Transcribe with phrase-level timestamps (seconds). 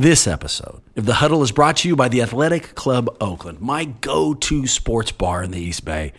[0.00, 3.84] This episode of The Huddle is brought to you by the Athletic Club Oakland, my
[3.84, 6.12] go to sports bar in the East Bay.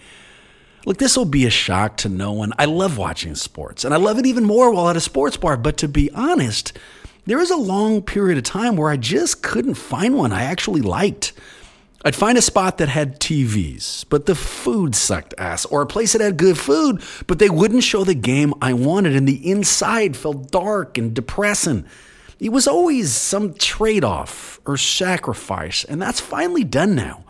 [0.86, 2.52] Look, this will be a shock to no one.
[2.60, 5.56] I love watching sports, and I love it even more while at a sports bar.
[5.56, 6.78] But to be honest,
[7.26, 10.82] there was a long period of time where I just couldn't find one I actually
[10.82, 11.32] liked.
[12.04, 16.12] I'd find a spot that had TVs, but the food sucked ass, or a place
[16.12, 20.18] that had good food, but they wouldn't show the game I wanted, and the inside
[20.18, 21.86] felt dark and depressing.
[22.40, 27.26] It was always some trade off or sacrifice, and that's finally done now.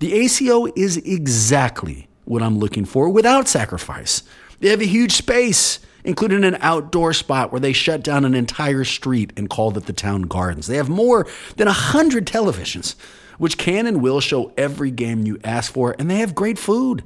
[0.00, 4.22] The ACO is exactly what I'm looking for without sacrifice.
[4.60, 8.84] They have a huge space, including an outdoor spot where they shut down an entire
[8.84, 10.66] street and called it the town gardens.
[10.66, 12.96] They have more than a hundred televisions,
[13.38, 17.02] which can and will show every game you ask for, and they have great food.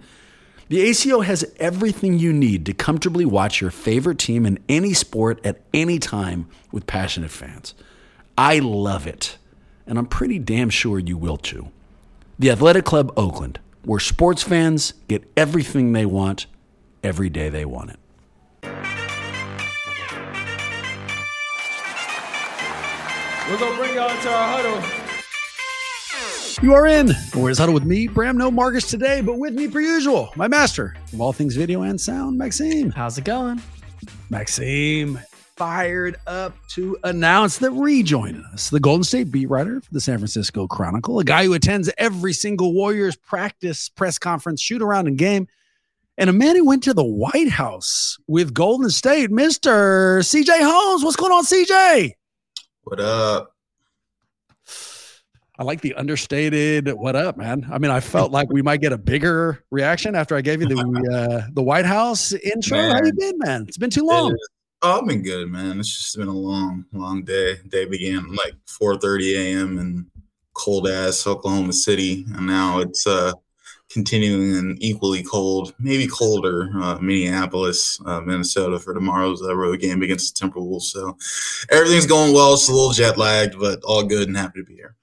[0.69, 5.41] The ACO has everything you need to comfortably watch your favorite team in any sport
[5.43, 7.75] at any time with passionate fans.
[8.37, 9.39] I love it,
[9.87, 11.71] and I'm pretty damn sure you will too.
[12.39, 16.45] The Athletic Club Oakland, where sports fans get everything they want
[17.03, 17.99] every day they want it.
[23.49, 25.08] We're gonna bring y'all into our huddle.
[26.61, 28.37] You are in Where's Huddle with me, Bram.
[28.37, 32.01] No Marcus today, but with me per usual, my master of all things video and
[32.01, 32.91] sound, Maxime.
[32.91, 33.63] How's it going?
[34.29, 35.21] Maxime
[35.55, 40.19] fired up to announce that rejoining us, the Golden State beat writer for the San
[40.19, 45.17] Francisco Chronicle, a guy who attends every single Warriors practice, press conference, shoot around, and
[45.17, 45.47] game,
[46.17, 50.19] and a man who went to the White House with Golden State, Mr.
[50.25, 51.05] CJ Holmes.
[51.05, 52.15] What's going on, CJ?
[52.83, 53.55] What up?
[55.59, 58.93] I like the understated "What up, man?" I mean, I felt like we might get
[58.93, 60.77] a bigger reaction after I gave you the
[61.45, 62.79] uh, the White House intro.
[62.79, 62.91] Man.
[62.93, 63.65] How you been, man?
[63.67, 64.37] It's been too long.
[64.83, 65.81] Oh, I've been good, man.
[65.81, 67.57] It's just been a long, long day.
[67.67, 69.79] Day began like 4:30 a.m.
[69.79, 70.07] in
[70.55, 73.33] cold ass Oklahoma City, and now it's uh
[73.91, 80.03] continuing in equally cold, maybe colder, uh, Minneapolis, uh, Minnesota for tomorrow's uh, road game
[80.03, 80.83] against the Timberwolves.
[80.83, 81.17] So
[81.71, 82.53] everything's going well.
[82.53, 84.95] It's a little jet lagged, but all good and happy to be here.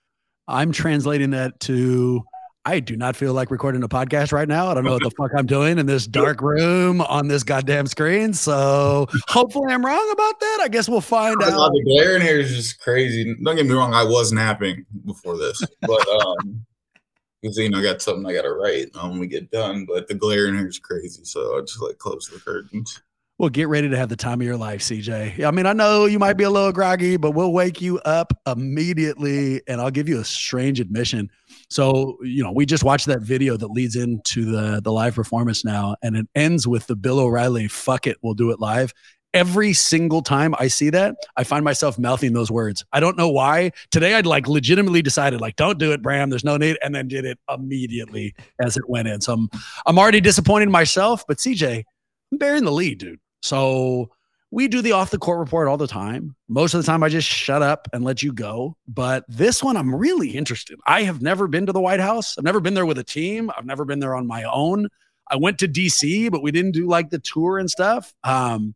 [0.48, 2.24] I'm translating that to
[2.68, 4.68] I do not feel like recording a podcast right now.
[4.68, 7.86] I don't know what the fuck I'm doing in this dark room on this goddamn
[7.86, 8.34] screen.
[8.34, 10.60] So hopefully I'm wrong about that.
[10.64, 11.72] I guess we'll find out.
[11.74, 13.36] The glare in here is just crazy.
[13.44, 16.66] Don't get me wrong, I was napping before this, but um
[17.42, 19.86] because you know I got something I gotta write when we get done.
[19.86, 23.02] But the glare in here is crazy, so I just like close the curtains.
[23.38, 25.44] Well, get ready to have the time of your life, CJ.
[25.46, 28.32] I mean, I know you might be a little groggy, but we'll wake you up
[28.48, 31.30] immediately and I'll give you a strange admission.
[31.70, 35.66] So, you know, we just watched that video that leads into the the live performance
[35.66, 38.94] now and it ends with the Bill O'Reilly fuck it, we'll do it live.
[39.34, 42.86] Every single time I see that, I find myself mouthing those words.
[42.94, 43.72] I don't know why.
[43.92, 47.10] Today I'd like legitimately decided like don't do it, Bram, there's no need and then
[47.10, 49.20] did it immediately as it went in.
[49.20, 49.50] So I'm
[49.86, 51.84] I'm already disappointed in myself, but CJ,
[52.32, 53.20] I'm bearing the lead, dude.
[53.46, 54.10] So
[54.50, 56.36] we do the off the court report all the time.
[56.48, 58.76] Most of the time, I just shut up and let you go.
[58.88, 60.80] But this one, I'm really interested.
[60.88, 62.38] I have never been to the White House.
[62.40, 63.52] I've never been there with a team.
[63.56, 64.88] I've never been there on my own.
[65.30, 68.16] I went to DC, but we didn't do like the tour and stuff.
[68.24, 68.74] Um,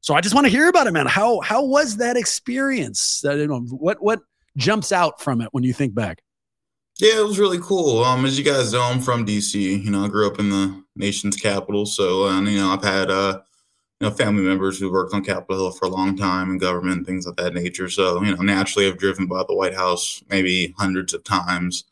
[0.00, 1.06] so I just want to hear about it, man.
[1.06, 3.20] How how was that experience?
[3.24, 4.20] You know, what what
[4.56, 6.22] jumps out from it when you think back?
[6.98, 8.02] Yeah, it was really cool.
[8.02, 9.84] Um, as you guys know, I'm from DC.
[9.84, 13.10] You know, I grew up in the nation's capital, so uh, you know, I've had
[13.10, 13.40] uh,
[14.00, 17.04] you know, family members who worked on Capitol Hill for a long time in government,
[17.04, 17.88] things of that nature.
[17.88, 21.84] So, you know, naturally I've driven by the White House maybe hundreds of times,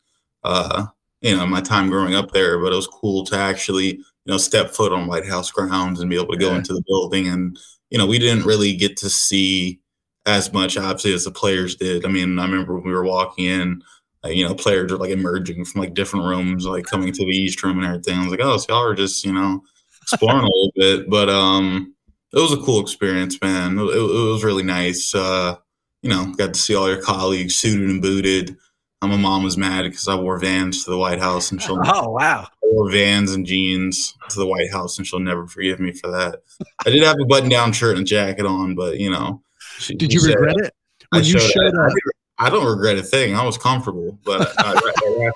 [0.43, 0.85] uh,
[1.19, 4.37] you know, my time growing up there, but it was cool to actually, you know,
[4.37, 6.57] step foot on White House grounds and be able to go yeah.
[6.57, 7.27] into the building.
[7.27, 7.59] And,
[7.89, 9.81] you know, we didn't really get to see
[10.25, 12.05] as much, obviously, as the players did.
[12.05, 13.81] I mean, I remember when we were walking in,
[14.23, 17.31] uh, you know, players are like emerging from like different rooms, like coming to the
[17.31, 18.17] East room and everything.
[18.17, 19.61] I was like, oh, so y'all are just, you know,
[20.03, 21.09] exploring a little bit.
[21.09, 21.93] But, um,
[22.33, 23.77] it was a cool experience, man.
[23.77, 25.13] It, it was really nice.
[25.15, 25.55] Uh,
[26.01, 28.57] you know, got to see all your colleagues suited and booted.
[29.01, 32.11] my mom was mad because I wore Vans to the White House, and she'll oh
[32.11, 35.91] wow, I wore Vans and jeans to the White House, and she'll never forgive me
[35.93, 36.41] for that.
[36.85, 39.41] I did have a button-down shirt and jacket on, but you know,
[39.79, 40.73] she, did you regret it
[41.09, 41.91] when I you showed up?
[42.39, 43.35] I don't regret a thing.
[43.35, 44.75] I was comfortable, but right,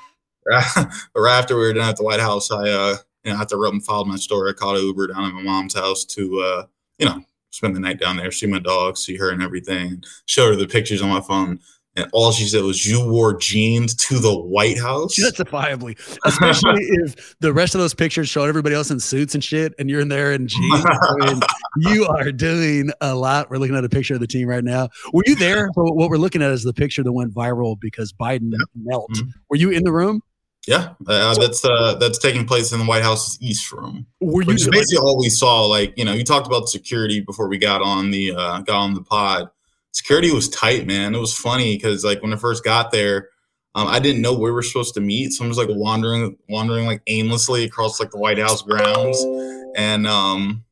[0.45, 3.57] right, right, after we were done at the White House, I uh, you know, after
[3.65, 6.65] I filed my story, I called an Uber down at my mom's house to uh,
[7.01, 10.03] you know, spend the night down there, see my dog, see her and everything.
[10.25, 11.59] Show her the pictures on my phone.
[11.97, 17.35] and all she said was, "You wore jeans to the White House." Justifiably, especially if
[17.41, 20.07] the rest of those pictures show everybody else in suits and shit, and you're in
[20.07, 20.85] there in jeans.
[20.85, 21.41] I mean,
[21.77, 23.49] you are doing a lot.
[23.49, 24.87] We're looking at a picture of the team right now.
[25.11, 25.67] Were you there?
[25.75, 28.65] what we're looking at is the picture that went viral because Biden yeah.
[28.75, 29.11] knelt.
[29.11, 29.29] Mm-hmm.
[29.49, 30.21] Were you in the room?
[30.67, 34.05] Yeah, uh, that's uh, that's taking place in the White House's East Room.
[34.19, 35.65] Were you which is basically all we saw?
[35.65, 38.93] Like you know, you talked about security before we got on the uh, got on
[38.93, 39.49] the pod
[39.91, 41.13] security was tight, man.
[41.13, 43.29] It was funny because like when I first got there,
[43.75, 46.37] um, I didn't know where we were supposed to meet, so I was like wandering,
[46.49, 49.23] wandering like aimlessly across like the White House grounds,
[49.75, 50.63] and um,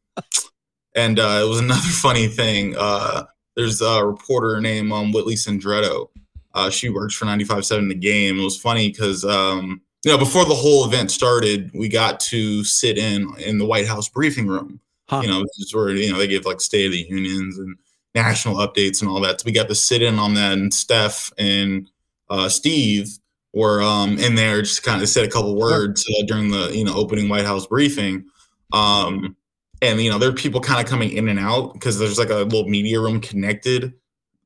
[0.96, 2.76] and uh, it was another funny thing.
[2.78, 3.26] Uh,
[3.56, 6.10] there's a reporter named um, Whitley Sandretto.
[6.54, 8.40] Uh, she works for 95.7 The Game.
[8.40, 12.64] It was funny because um, you know before the whole event started, we got to
[12.64, 14.80] sit in in the White House briefing room.
[15.08, 15.22] Huh.
[15.24, 17.76] You know, this is where you know they give like State of the Unions and
[18.16, 19.42] national updates and all that.
[19.42, 21.90] So we got to sit in on that, and Steph and
[22.30, 23.10] uh, Steve
[23.54, 26.84] were um, in there just kind of said a couple words uh, during the you
[26.84, 28.26] know opening White House briefing.
[28.74, 29.36] Um,
[29.82, 32.30] and you know there are people kind of coming in and out because there's like
[32.30, 33.94] a little media room connected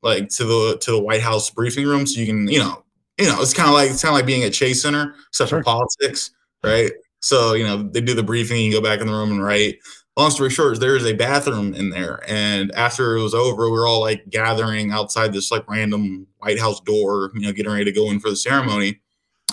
[0.04, 2.84] like to the to the White House briefing room, so you can you know
[3.18, 5.50] you know it's kind of like it's kind of like being at Chase Center except
[5.50, 5.60] sure.
[5.60, 6.32] for politics,
[6.64, 6.92] right?
[7.20, 9.80] So you know they do the briefing, you go back in the room and write
[10.18, 12.22] long story short, there is a bathroom in there.
[12.28, 16.60] And after it was over, we were all like gathering outside this like random White
[16.60, 19.02] House door, you know, getting ready to go in for the ceremony.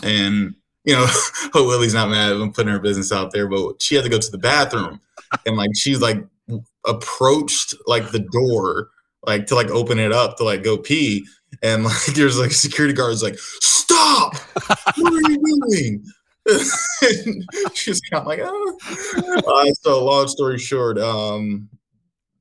[0.03, 0.55] And,
[0.85, 1.07] you know,
[1.55, 4.19] oh, Willie's not mad I'm putting her business out there, but she had to go
[4.19, 5.01] to the bathroom.
[5.47, 6.25] And like she's like
[6.87, 8.89] approached like the door,
[9.27, 11.27] like to like open it up to like go pee.
[11.63, 14.37] And like there's like security guards like, stop!
[14.97, 16.05] What are you doing?
[17.75, 18.79] she's kind of like, oh.
[19.47, 21.69] Uh, so long story short, um,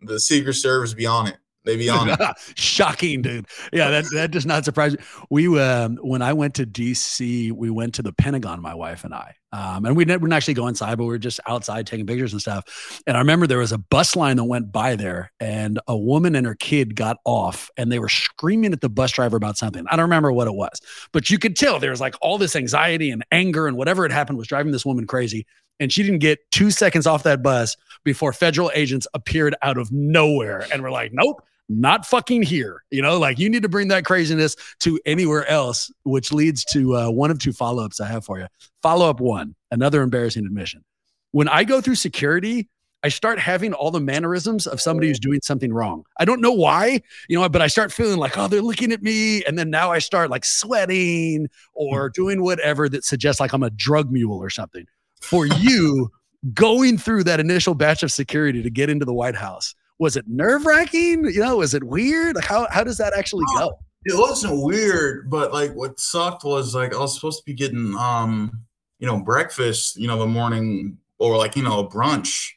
[0.01, 1.37] the Secret Service be on it.
[1.65, 2.09] They be on.
[2.55, 3.45] Shocking, dude.
[3.73, 4.99] Yeah, that that does not surprise me.
[5.29, 9.13] We um, when I went to DC, we went to the Pentagon, my wife and
[9.13, 12.31] I, um, and we didn't actually go inside, but we were just outside taking pictures
[12.31, 13.01] and stuff.
[13.05, 16.35] And I remember there was a bus line that went by there, and a woman
[16.35, 19.85] and her kid got off, and they were screaming at the bus driver about something.
[19.89, 20.79] I don't remember what it was,
[21.11, 24.13] but you could tell there was like all this anxiety and anger, and whatever had
[24.13, 25.45] happened was driving this woman crazy
[25.79, 29.91] and she didn't get two seconds off that bus before federal agents appeared out of
[29.91, 32.83] nowhere and were like, nope, not fucking here.
[32.89, 36.95] You know, like you need to bring that craziness to anywhere else, which leads to
[36.95, 38.47] uh, one of two follow ups I have for you.
[38.81, 40.83] Follow up one, another embarrassing admission.
[41.31, 42.67] When I go through security,
[43.01, 46.03] I start having all the mannerisms of somebody who's doing something wrong.
[46.19, 49.01] I don't know why, you know, but I start feeling like, oh, they're looking at
[49.01, 49.43] me.
[49.45, 53.69] And then now I start like sweating or doing whatever that suggests like I'm a
[53.69, 54.85] drug mule or something
[55.21, 56.09] for you
[56.53, 59.75] going through that initial batch of security to get into the White House?
[59.99, 61.25] Was it nerve wracking?
[61.25, 62.35] You know, was it weird?
[62.35, 63.77] Like how how does that actually go?
[64.05, 67.95] It wasn't weird, but like what sucked was like I was supposed to be getting
[67.97, 68.63] um,
[68.99, 72.51] you know, breakfast, you know, the morning or like, you know, a brunch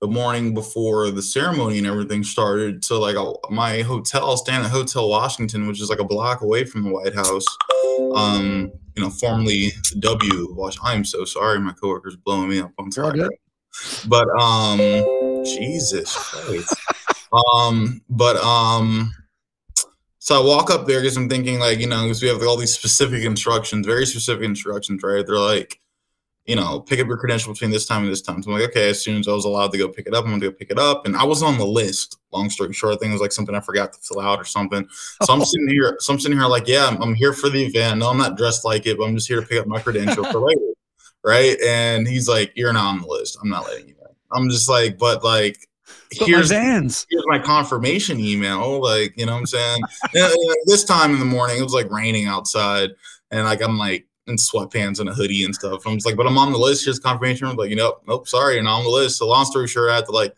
[0.00, 2.84] the morning before the ceremony and everything started.
[2.84, 3.16] So like
[3.50, 7.14] my hotel, staying at Hotel Washington, which is like a block away from the White
[7.14, 7.46] House.
[8.14, 10.54] Um, you know, formerly W.
[10.54, 10.76] Watch.
[10.82, 11.58] I am so sorry.
[11.60, 12.72] My coworker's blowing me up.
[12.78, 13.20] I'm sorry.
[14.06, 14.78] But um,
[15.44, 16.74] Jesus Christ.
[17.54, 19.12] um, but um,
[20.18, 22.56] so I walk up there because I'm thinking like you know because we have all
[22.56, 25.26] these specific instructions, very specific instructions, right?
[25.26, 25.80] They're like
[26.46, 28.42] you know, pick up your credential between this time and this time.
[28.42, 30.24] So I'm like, okay, as soon as I was allowed to go pick it up,
[30.24, 31.06] I'm gonna go pick it up.
[31.06, 32.18] And I was on the list.
[32.32, 34.44] Long story short, I think it was like something I forgot to fill out or
[34.44, 34.88] something.
[35.22, 37.62] So I'm sitting here, so I'm sitting here like, yeah, I'm, I'm, here for the
[37.64, 37.98] event.
[37.98, 40.24] No, I'm not dressed like it, but I'm just here to pick up my credential
[40.24, 40.60] for later.
[41.24, 41.60] Right.
[41.60, 43.38] And he's like, You're not on the list.
[43.40, 44.14] I'm not letting you in.
[44.32, 45.58] I'm just like, but like
[46.18, 48.80] but here's here's my confirmation email.
[48.80, 49.82] Like, you know what I'm saying?
[50.66, 52.90] this time in the morning, it was like raining outside.
[53.30, 55.86] And like I'm like, in sweatpants and a hoodie and stuff.
[55.86, 56.84] I'm just like, but I'm on the list.
[56.84, 57.46] Here's confirmation.
[57.46, 59.18] I'm like, you know, nope, sorry, you're not on the list.
[59.18, 60.34] So long story short, I had to like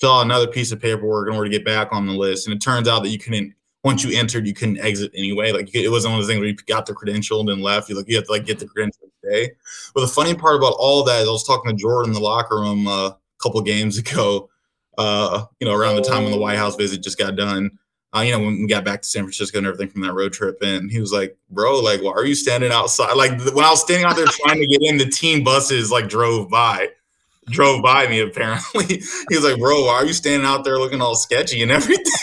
[0.00, 2.46] fill out another piece of paperwork in order to get back on the list.
[2.46, 5.52] And it turns out that you couldn't once you entered, you couldn't exit anyway.
[5.52, 7.88] Like it wasn't one of those things where you got the credential and then left.
[7.88, 9.52] You like you have to like get the credential today.
[9.94, 12.20] But the funny part about all that is I was talking to Jordan in the
[12.20, 14.48] locker room uh, a couple games ago.
[14.98, 17.70] Uh, you know, around the time when the White House visit just got done
[18.14, 20.32] uh, you know, when we got back to San Francisco and everything from that road
[20.32, 23.14] trip, and he was like, "Bro, like, why are you standing outside?
[23.14, 26.08] Like, when I was standing out there trying to get in, the team buses like
[26.08, 26.88] drove by,
[27.46, 28.20] drove by me.
[28.20, 28.86] Apparently,
[29.28, 32.02] he was like, "Bro, why are you standing out there looking all sketchy and everything?"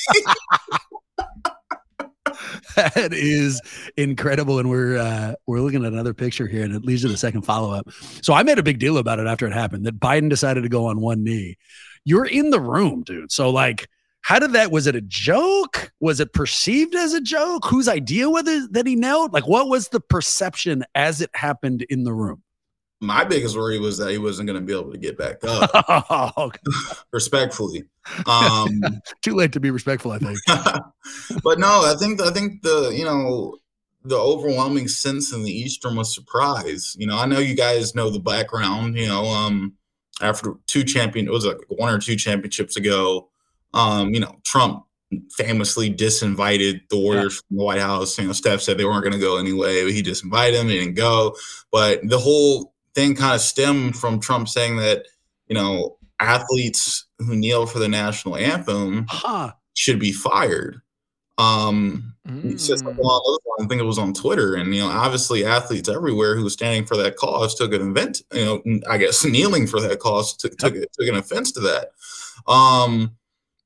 [2.76, 3.62] that is
[3.96, 7.16] incredible, and we're uh, we're looking at another picture here, and it leads to the
[7.16, 7.90] second follow up.
[8.22, 10.70] So I made a big deal about it after it happened that Biden decided to
[10.70, 11.56] go on one knee.
[12.04, 13.32] You're in the room, dude.
[13.32, 13.88] So like
[14.28, 14.72] how did that?
[14.72, 15.94] Was it a joke?
[16.02, 17.64] Was it perceived as a joke?
[17.64, 19.32] Whose idea was it that he knelt?
[19.32, 22.44] Like, what was the perception as it happened in the room?
[23.00, 26.34] My biggest worry was that he wasn't going to be able to get back up.
[26.38, 26.60] okay.
[27.14, 27.86] respectfully.
[28.26, 28.82] Um,
[29.22, 30.38] Too late to be respectful, I think.
[31.42, 33.56] but no, I think I think the you know
[34.04, 36.98] the overwhelming sense in the East Room was surprise.
[37.00, 38.98] You know, I know you guys know the background.
[38.98, 39.78] You know, um,
[40.20, 43.30] after two champion, it was like one or two championships ago.
[43.74, 44.86] Um, you know, Trump
[45.32, 47.48] famously disinvited the Warriors yeah.
[47.48, 48.18] from the White House.
[48.18, 50.68] You know, Steph said they weren't going to go anyway, but he disinvited them.
[50.68, 51.36] They didn't go.
[51.72, 55.06] But the whole thing kind of stemmed from Trump saying that
[55.48, 59.52] you know athletes who kneel for the national anthem huh.
[59.74, 60.82] should be fired.
[61.38, 62.44] Um, mm.
[62.44, 63.66] he said something along those lines.
[63.66, 66.86] I think it was on Twitter, and you know, obviously, athletes everywhere who were standing
[66.86, 68.24] for that cause took an event.
[68.34, 71.92] You know, I guess kneeling for that cause took took, took an offense to that.
[72.52, 73.16] Um,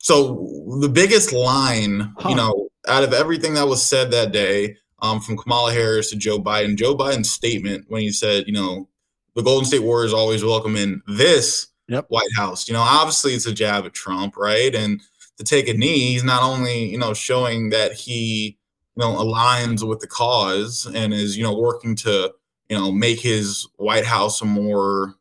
[0.02, 0.48] so
[0.80, 2.30] the biggest line, huh.
[2.30, 6.16] you know, out of everything that was said that day, um, from Kamala Harris to
[6.16, 8.88] Joe Biden, Joe Biden's statement when he said, you know,
[9.36, 12.06] the Golden State Warriors always welcome in this yep.
[12.10, 12.68] White House.
[12.68, 14.74] You know, obviously it's a jab at Trump, right?
[14.74, 15.02] And
[15.38, 18.58] to take a knee, he's not only, you know, showing that he,
[18.96, 22.34] you know, aligns with the cause and is, you know, working to,
[22.70, 25.16] you know, make his White House a more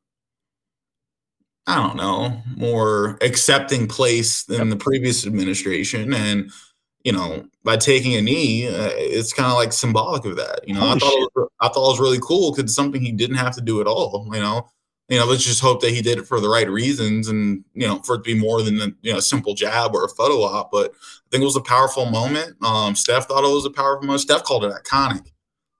[1.70, 4.68] I don't know, more accepting place than yep.
[4.70, 6.12] the previous administration.
[6.12, 6.50] And,
[7.04, 10.66] you know, by taking a knee, uh, it's kind of like symbolic of that.
[10.66, 12.74] You know, Holy I thought, it was, I thought it was really cool because it's
[12.74, 14.28] something he didn't have to do at all.
[14.34, 14.68] You know,
[15.08, 17.86] you know, let's just hope that he did it for the right reasons and, you
[17.86, 20.42] know, for it to be more than a, you know, simple jab or a photo
[20.42, 20.72] op.
[20.72, 22.56] But I think it was a powerful moment.
[22.64, 24.22] Um, Steph thought it was a powerful moment.
[24.22, 25.30] Steph called it iconic,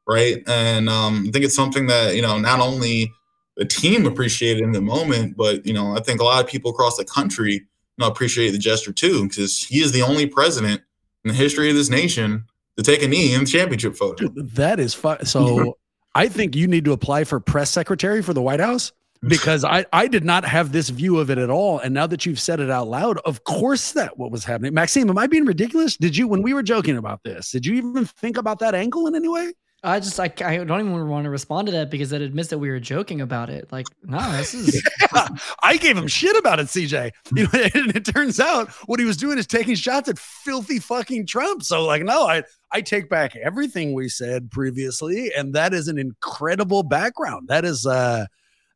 [0.06, 0.42] right?
[0.46, 3.12] And um, I think it's something that, you know, not only
[3.56, 6.70] the team appreciated in the moment, but, you know, I think a lot of people
[6.70, 7.60] across the country, you
[7.98, 10.82] know, appreciate the gesture too, because he is the only president
[11.24, 12.44] in the history of this nation
[12.76, 14.28] to take a knee in the championship photo.
[14.28, 15.24] Dude, that is fun.
[15.26, 15.76] So
[16.14, 18.92] I think you need to apply for press secretary for the White House
[19.28, 21.78] because I, I did not have this view of it at all.
[21.78, 24.72] And now that you've said it out loud, of course that what was happening.
[24.72, 25.96] Maxime, am I being ridiculous?
[25.98, 29.06] Did you, when we were joking about this, did you even think about that angle
[29.06, 29.52] in any way?
[29.82, 32.58] I just I, I don't even want to respond to that because it admits that
[32.58, 33.72] we were joking about it.
[33.72, 34.82] Like, no, this is.
[35.00, 35.28] yeah,
[35.62, 37.12] I gave him shit about it, CJ.
[37.36, 40.78] You know, and it turns out what he was doing is taking shots at filthy
[40.80, 41.62] fucking Trump.
[41.62, 45.98] So, like, no, I I take back everything we said previously, and that is an
[45.98, 47.48] incredible background.
[47.48, 48.26] That is uh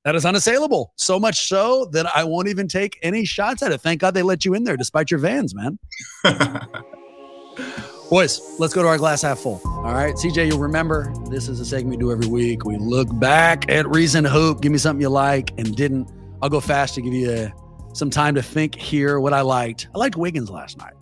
[0.04, 0.92] that is unassailable.
[0.96, 3.80] So much so that I won't even take any shots at it.
[3.80, 5.78] Thank God they let you in there despite your vans, man.
[8.14, 9.60] Boys, let's go to our glass half full.
[9.64, 10.14] All right.
[10.14, 12.64] CJ, you'll remember this is a segment we do every week.
[12.64, 14.60] We look back at recent hoop.
[14.60, 16.08] Give me something you like and didn't.
[16.40, 17.50] I'll go fast to give you a, uh,
[17.92, 19.88] some time to think here what I liked.
[19.92, 20.92] I liked Wiggins last night.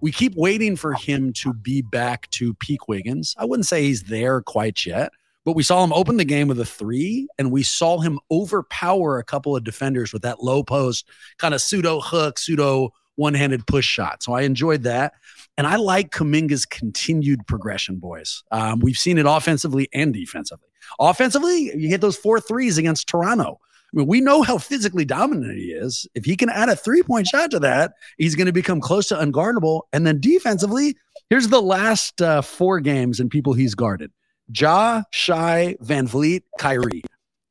[0.00, 3.34] We keep waiting for him to be back to peak Wiggins.
[3.36, 5.10] I wouldn't say he's there quite yet,
[5.44, 9.18] but we saw him open the game with a three, and we saw him overpower
[9.18, 13.66] a couple of defenders with that low post, kind of pseudo hook, pseudo one handed
[13.66, 14.22] push shot.
[14.22, 15.14] So I enjoyed that.
[15.58, 18.42] And I like Kuminga's continued progression, boys.
[18.50, 20.68] Um, we've seen it offensively and defensively.
[20.98, 23.60] Offensively, you hit those four threes against Toronto.
[23.92, 26.06] I mean, we know how physically dominant he is.
[26.14, 29.08] If he can add a three point shot to that, he's going to become close
[29.08, 29.82] to unguardable.
[29.92, 30.96] And then defensively,
[31.28, 34.10] here's the last uh, four games and people he's guarded
[34.54, 37.02] Ja, Shai, VanVleet, Kyrie.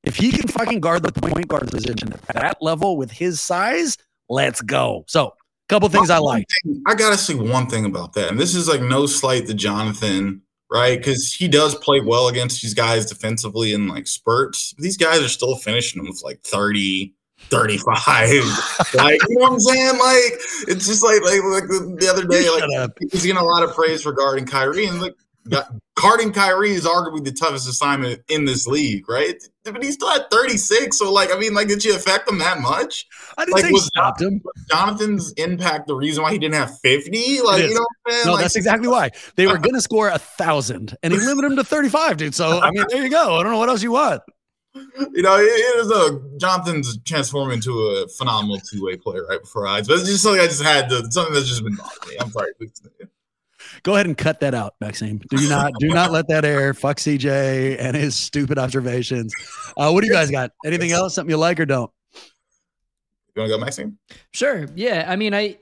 [0.04, 3.98] If he can fucking guard the point guard position at that level with his size,
[4.30, 5.04] let's go.
[5.08, 5.36] So,
[5.72, 6.48] couple things I like.
[6.86, 10.42] I gotta say one thing about that, and this is like no slight to Jonathan,
[10.70, 10.98] right?
[10.98, 14.76] Because he does play well against these guys defensively in like spurts.
[14.78, 17.14] These guys are still finishing with like 30,
[17.50, 17.96] 35.
[18.96, 19.98] like, you know what I'm saying?
[19.98, 23.64] Like, it's just like like, like the, the other day, like he's getting a lot
[23.64, 25.16] of praise regarding Kyrie, and like
[25.96, 29.36] Guarding Kyrie is arguably the toughest assignment in this league, right?
[29.64, 30.98] But he's still at 36.
[30.98, 33.06] So, like, I mean, like, did you affect him that much?
[33.38, 34.42] I didn't like, say was stopped him.
[34.70, 37.42] Jonathan's impact the reason why he didn't have 50?
[37.42, 37.86] Like, you know
[38.26, 39.12] No, like, that's exactly why.
[39.36, 42.36] They were going to score a thousand and he limited him to 35, dude.
[42.36, 43.38] So, I mean, there you go.
[43.38, 44.22] I don't know what else you want.
[44.74, 49.42] You know, it, it is a Jonathan's transformed into a phenomenal two way player right
[49.42, 49.88] before eyes.
[49.88, 52.18] But it's just something I just had to, something that's just been bothering me.
[52.22, 52.52] I'm sorry.
[53.84, 55.22] Go ahead and cut that out, Maxime.
[55.30, 56.74] Do not do not let that air.
[56.74, 59.34] Fuck CJ and his stupid observations.
[59.78, 60.52] Uh, what do you guys got?
[60.66, 61.16] Anything else?
[61.16, 61.92] Something you like or don't?
[63.36, 63.98] You want to go, Maxime?
[64.32, 64.68] Sure.
[64.76, 65.06] Yeah.
[65.08, 65.58] I mean, I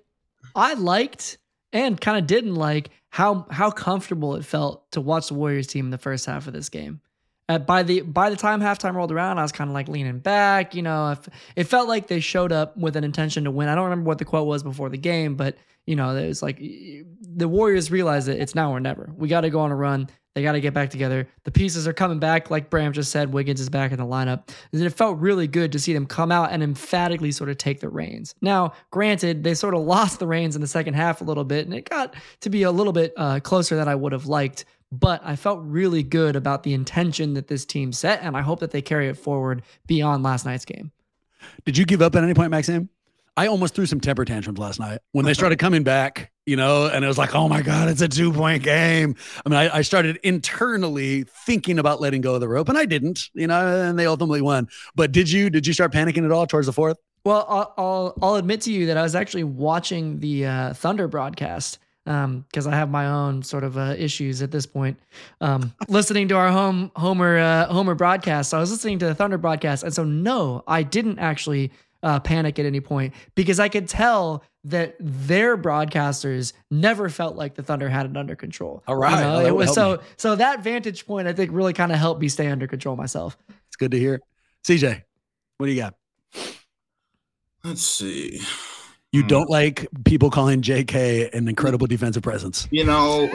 [0.55, 1.37] I liked
[1.71, 5.85] and kind of didn't like how how comfortable it felt to watch the Warriors team
[5.85, 7.01] in the first half of this game.
[7.49, 10.19] At, by the by the time halftime rolled around, I was kind of like leaning
[10.19, 10.75] back.
[10.75, 13.67] You know, if, it felt like they showed up with an intention to win.
[13.67, 16.43] I don't remember what the quote was before the game, but you know, it was
[16.43, 19.11] like the Warriors realized that it's now or never.
[19.17, 20.07] We got to go on a run.
[20.35, 21.27] They got to get back together.
[21.43, 23.33] The pieces are coming back, like Bram just said.
[23.33, 24.49] Wiggins is back in the lineup.
[24.71, 27.79] And it felt really good to see them come out and emphatically sort of take
[27.79, 28.35] the reins.
[28.39, 31.65] Now, granted, they sort of lost the reins in the second half a little bit,
[31.65, 34.65] and it got to be a little bit uh, closer than I would have liked.
[34.91, 38.59] But I felt really good about the intention that this team set, and I hope
[38.61, 40.91] that they carry it forward beyond last night's game.
[41.63, 42.89] Did you give up at any point, Maxime?
[43.37, 46.87] I almost threw some temper tantrums last night when they started coming back, you know,
[46.87, 49.15] and it was like, oh my God, it's a two point game.
[49.45, 52.83] I mean, I, I, started internally thinking about letting go of the rope and I
[52.83, 54.67] didn't, you know, and they ultimately won.
[54.93, 56.97] But did you, did you start panicking at all towards the fourth?
[57.23, 61.07] Well, I'll, I'll, I'll admit to you that I was actually watching the uh, Thunder
[61.07, 64.97] broadcast because um, I have my own sort of uh, issues at this point.
[65.41, 69.13] Um, listening to our home Homer uh, Homer broadcast, so I was listening to the
[69.13, 73.69] Thunder broadcast, and so no, I didn't actually uh, panic at any point because I
[73.69, 78.83] could tell that their broadcasters never felt like the Thunder had it under control.
[78.87, 80.03] All right, you know, it was so me.
[80.17, 83.37] so that vantage point I think really kind of helped me stay under control myself.
[83.67, 84.19] It's good to hear.
[84.67, 85.03] CJ,
[85.57, 85.93] what do you got?
[87.63, 88.41] Let's see.
[89.11, 89.27] You hmm.
[89.27, 92.67] don't like people calling JK an incredible defensive presence.
[92.71, 93.29] You know,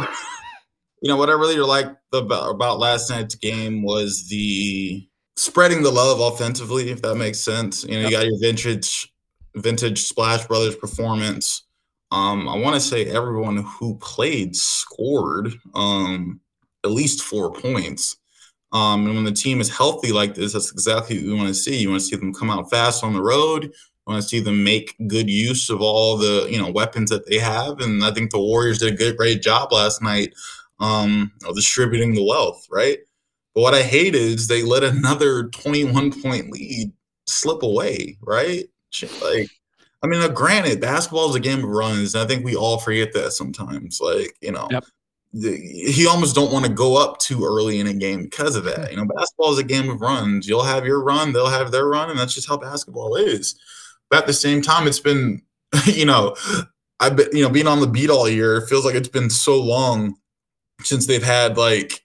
[1.03, 5.91] you know what I really liked about, about last night's game was the spreading the
[5.91, 7.85] love offensively, if that makes sense.
[7.85, 9.13] You know, you got your vintage
[9.57, 11.67] vintage Splash Brothers performance.
[12.11, 16.41] Um, I want to say everyone who played scored um,
[16.85, 18.17] at least four points.
[18.73, 21.55] Um, and when the team is healthy like this, that's exactly what you want to
[21.55, 21.77] see.
[21.77, 23.73] You want to see them come out fast on the road.
[24.07, 27.29] You want to see them make good use of all the you know weapons that
[27.29, 27.81] they have.
[27.81, 30.35] And I think the Warriors did a good, great job last night
[30.81, 32.67] um, of distributing the wealth.
[32.71, 32.99] Right.
[33.55, 36.93] But what I hate is they let another 21 point lead
[37.27, 38.65] slip away, right?
[39.23, 39.49] Like,
[40.03, 43.13] I mean, granted, basketball is a game of runs, and I think we all forget
[43.15, 44.01] that sometimes.
[44.01, 44.85] Like, you know, yep.
[45.33, 48.65] the, you almost don't want to go up too early in a game because of
[48.65, 48.91] that.
[48.91, 50.47] You know, basketball is a game of runs.
[50.47, 53.59] You'll have your run, they'll have their run, and that's just how basketball is.
[54.15, 55.43] But at the same time, it's been,
[55.87, 56.37] you know,
[57.01, 59.29] I've been, you know, being on the beat all year, it feels like it's been
[59.29, 60.15] so long
[60.83, 62.05] since they've had like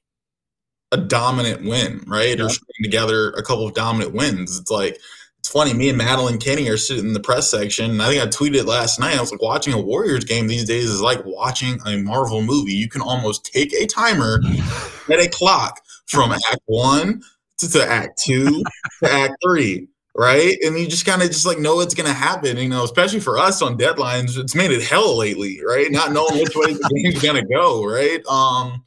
[0.91, 2.35] a dominant win, right?
[2.35, 2.45] Yeah.
[2.45, 2.49] Or
[2.81, 4.59] together a couple of dominant wins.
[4.59, 4.97] It's like
[5.37, 5.75] it's funny.
[5.75, 7.91] Me and Madeline Kenney are sitting in the press section.
[7.91, 9.15] And I think I tweeted last night.
[9.15, 12.73] I was like, watching a Warriors game these days is like watching a Marvel movie.
[12.73, 14.41] You can almost take a timer,
[15.05, 17.21] set a clock from Act One
[17.59, 18.63] to, to Act Two
[19.03, 19.89] to Act Three.
[20.19, 20.57] Right.
[20.65, 23.21] And you just kind of just like know what's going to happen, you know, especially
[23.21, 24.37] for us on deadlines.
[24.37, 25.89] It's made it hell lately, right?
[25.89, 27.85] Not knowing which way the game's going to go.
[27.85, 28.19] Right.
[28.25, 28.83] Um,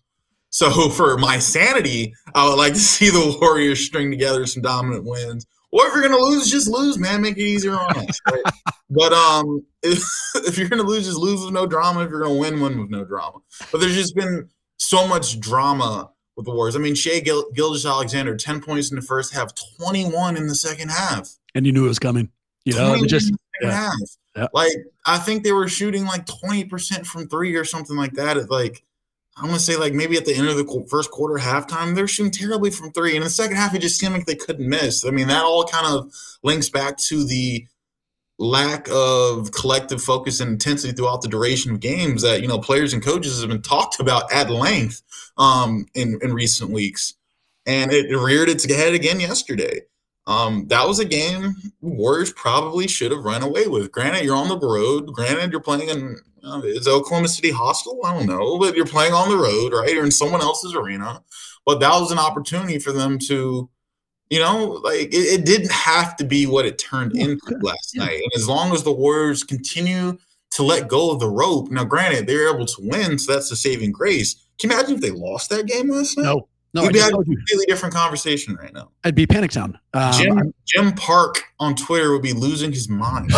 [0.51, 5.05] so for my sanity, I would like to see the Warriors string together some dominant
[5.05, 5.47] wins.
[5.71, 7.23] Or if you're gonna lose, just lose, man.
[7.23, 8.21] Make it easier on us.
[8.31, 8.43] Right?
[8.91, 12.05] but um, if, if you're gonna lose, just lose with no drama.
[12.05, 13.39] If you're gonna win, win with no drama.
[13.71, 16.77] But there's just been so much drama with the Warriors.
[16.77, 20.91] I mean, Shai Gil- Gilgeous-Alexander, ten points in the first half, twenty-one in the second
[20.91, 22.31] half, and you knew it was coming.
[22.65, 23.91] You know, just yeah.
[24.37, 24.47] Yeah.
[24.55, 24.73] Like
[25.05, 28.37] I think they were shooting like twenty percent from three or something like that.
[28.37, 28.83] At like
[29.37, 32.33] I'm gonna say like maybe at the end of the first quarter, halftime, they're shooting
[32.33, 35.05] terribly from three, and in the second half, it just seemed like they couldn't miss.
[35.05, 37.67] I mean, that all kind of links back to the
[38.43, 42.93] lack of collective focus and intensity throughout the duration of games that you know players
[42.93, 45.03] and coaches have been talked about at length
[45.39, 47.15] um, in in recent weeks,
[47.67, 49.83] and it reared its head again yesterday.
[50.27, 53.91] Um, that was a game Warriors probably should have run away with.
[53.91, 55.13] Granted, you're on the road.
[55.13, 58.01] Granted, you're playing in uh, is Oklahoma City hostile?
[58.05, 59.93] I don't know, but you're playing on the road, right?
[59.93, 61.23] You're in someone else's arena.
[61.65, 63.71] But that was an opportunity for them to,
[64.33, 68.19] you know, like it, it didn't have to be what it turned into last night.
[68.23, 70.17] And as long as the Warriors continue
[70.53, 73.57] to let go of the rope, now granted they're able to win, so that's the
[73.57, 74.35] saving grace.
[74.59, 76.25] Can you imagine if they lost that game last night?
[76.25, 78.91] No, no, we'd be having a completely different conversation right now.
[79.05, 79.79] I'd be panic town.
[79.93, 83.31] Um, Jim, Jim Park on Twitter would be losing his mind.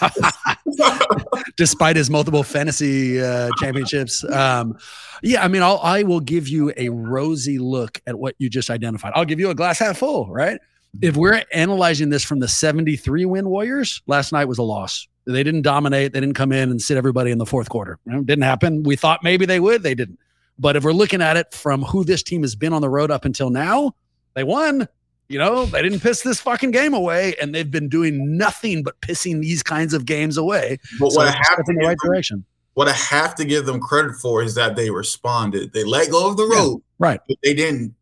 [1.56, 4.22] Despite his multiple fantasy uh, championships.
[4.24, 4.78] Um,
[5.22, 8.70] yeah, I mean, I'll, I will give you a rosy look at what you just
[8.70, 9.12] identified.
[9.16, 10.60] I'll give you a glass half full, right?
[11.02, 15.08] If we're analyzing this from the 73 win Warriors, last night was a loss.
[15.26, 16.12] They didn't dominate.
[16.12, 17.98] They didn't come in and sit everybody in the fourth quarter.
[18.06, 18.82] Didn't happen.
[18.82, 19.82] We thought maybe they would.
[19.82, 20.18] They didn't.
[20.60, 23.10] But if we're looking at it from who this team has been on the road
[23.10, 23.94] up until now,
[24.34, 24.86] they won.
[25.28, 29.00] You know, they didn't piss this fucking game away, and they've been doing nothing but
[29.00, 30.78] pissing these kinds of games away.
[30.98, 32.44] But so what I have in the right them, direction.
[32.74, 35.72] What I have to give them credit for is that they responded.
[35.72, 37.18] They let go of the rope Right.
[37.26, 37.94] But they didn't.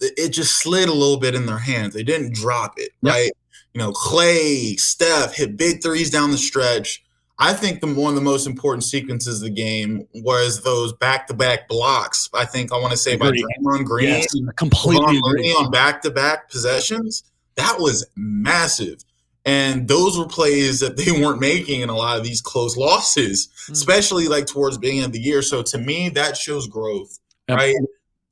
[0.00, 1.94] It just slid a little bit in their hands.
[1.94, 2.90] They didn't drop it.
[3.02, 3.14] Yep.
[3.14, 3.30] Right.
[3.72, 7.02] You know, Clay, Steph hit big threes down the stretch.
[7.42, 11.68] I think the one of the most important sequences of the game was those back-to-back
[11.68, 12.28] blocks.
[12.34, 13.44] I think I want to say by Agree.
[13.64, 14.26] Draymond Green, Yes,
[14.56, 15.42] completely Kevon agree.
[15.42, 17.24] Looney on back-to-back possessions.
[17.56, 19.02] That was massive.
[19.46, 23.48] And those were plays that they weren't making in a lot of these close losses,
[23.68, 23.72] Mm.
[23.72, 25.40] especially like towards the beginning of the year.
[25.40, 27.58] So to me, that shows growth, Yep.
[27.58, 27.76] right?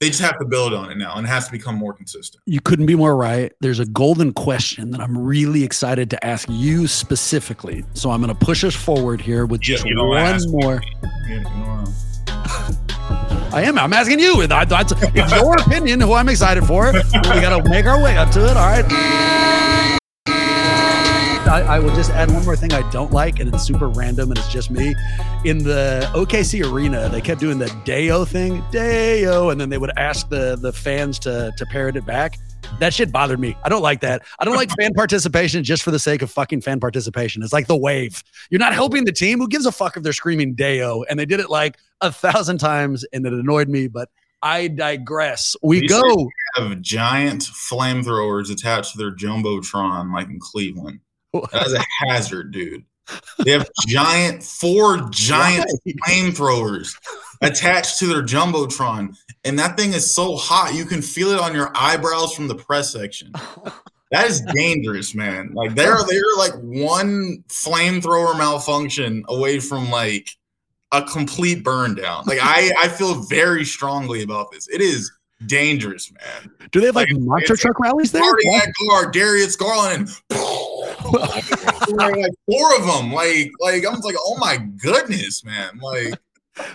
[0.01, 2.41] They just have to build on it now and it has to become more consistent.
[2.47, 3.53] You couldn't be more right.
[3.59, 7.85] There's a golden question that I'm really excited to ask you specifically.
[7.95, 9.97] So I'm going to push us forward here with just one
[10.53, 10.81] more.
[13.51, 13.77] I am.
[13.77, 14.41] I'm asking you.
[14.41, 16.01] It's your opinion.
[16.01, 16.93] Who I'm excited for.
[16.93, 17.01] We
[17.41, 18.57] got to make our way up to it.
[18.57, 19.98] All right.
[21.47, 24.31] I, I will just add one more thing I don't like, and it's super random,
[24.31, 24.95] and it's just me.
[25.45, 29.97] In the OKC arena, they kept doing the Deo thing, Deo, and then they would
[29.97, 32.39] ask the the fans to to parrot it back.
[32.81, 33.57] That shit bothered me.
[33.63, 34.23] I don't like that.
[34.39, 37.43] I don't like fan participation just for the sake of fucking fan participation.
[37.43, 38.23] It's like the wave.
[38.51, 39.39] You're not helping the team.
[39.39, 41.03] Who gives a fuck if they're screaming Deo?
[41.09, 43.89] And they did it like a thousand times, and it annoyed me.
[43.89, 44.11] But
[44.43, 45.57] I digress.
[45.63, 46.31] We These go.
[46.57, 51.01] have giant flamethrowers attached to their jumbotron, like in Cleveland.
[51.53, 52.85] That's a hazard, dude.
[53.45, 55.71] They have giant, four giant
[56.07, 56.95] flamethrowers
[57.41, 61.55] attached to their jumbotron, and that thing is so hot you can feel it on
[61.55, 63.33] your eyebrows from the press section.
[64.11, 65.53] That is dangerous, man.
[65.55, 70.31] Like they're they're like one flamethrower malfunction away from like
[70.93, 72.25] a complete burn down.
[72.27, 74.69] Like I I feel very strongly about this.
[74.69, 75.11] It is
[75.47, 76.51] dangerous, man.
[76.71, 78.23] Do they have like Like, monster truck rallies there?
[78.23, 80.39] Starting at guard, Darius Garland, and
[81.13, 83.13] like four of them.
[83.13, 85.79] Like, like I'm like, oh my goodness, man.
[85.81, 86.15] Like,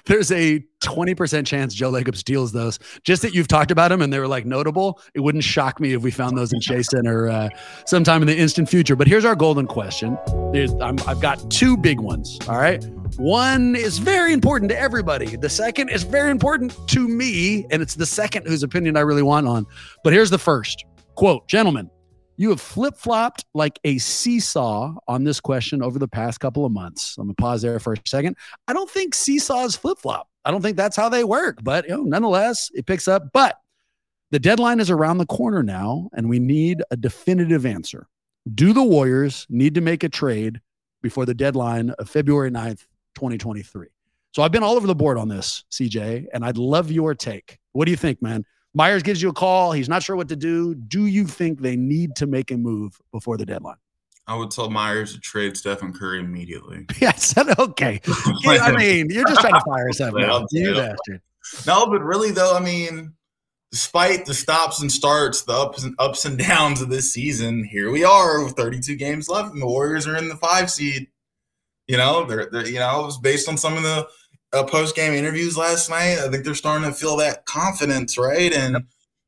[0.05, 2.79] There's a 20% chance Joe Lacob steals those.
[3.03, 4.99] Just that you've talked about them and they were like notable.
[5.13, 7.49] It wouldn't shock me if we found those in Chase Center uh,
[7.85, 8.95] sometime in the instant future.
[8.95, 10.17] But here's our golden question.
[10.81, 12.39] I'm, I've got two big ones.
[12.47, 12.83] All right.
[13.17, 15.35] One is very important to everybody.
[15.35, 17.65] The second is very important to me.
[17.69, 19.65] And it's the second whose opinion I really want on.
[20.03, 21.89] But here's the first quote Gentlemen,
[22.37, 26.71] you have flip flopped like a seesaw on this question over the past couple of
[26.71, 27.17] months.
[27.17, 28.37] I'm going to pause there for a second.
[28.67, 30.27] I don't think seesaws flip flop.
[30.45, 33.31] I don't think that's how they work, but you know, nonetheless, it picks up.
[33.31, 33.57] But
[34.31, 38.07] the deadline is around the corner now, and we need a definitive answer.
[38.53, 40.59] Do the Warriors need to make a trade
[41.01, 43.87] before the deadline of February 9th, 2023?
[44.33, 47.59] So I've been all over the board on this, CJ, and I'd love your take.
[47.73, 48.43] What do you think, man?
[48.73, 49.71] Myers gives you a call.
[49.71, 50.73] He's not sure what to do.
[50.73, 53.77] Do you think they need to make a move before the deadline?
[54.25, 56.85] I would tell Myers to trade Stephen Curry immediately.
[57.17, 58.01] Said okay.
[58.07, 60.31] I mean, you're just trying to fire us up, Yeah.
[60.31, 61.21] I'll You bastard.
[61.67, 63.13] No, but really though, I mean,
[63.71, 67.91] despite the stops and starts, the ups and ups and downs of this season, here
[67.91, 71.07] we are with 32 games left, and the Warriors are in the five seed.
[71.87, 74.07] You know, they're, they're you know, it was based on some of the
[74.53, 76.19] uh, post game interviews last night.
[76.19, 78.53] I think they're starting to feel that confidence, right?
[78.53, 78.75] And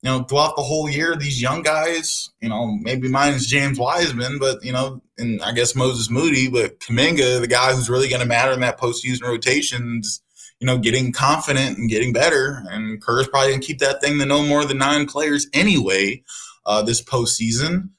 [0.02, 3.80] you know, throughout the whole year, these young guys, you know, maybe mine is James
[3.80, 8.08] Wiseman, but you know, and I guess Moses Moody, but Kuminga, the guy who's really
[8.08, 10.22] going to matter in that postseason rotations,
[10.60, 12.64] you know, getting confident and getting better.
[12.70, 16.24] And Kerr's probably going to keep that thing to no more than nine players anyway
[16.68, 17.90] uh, this postseason.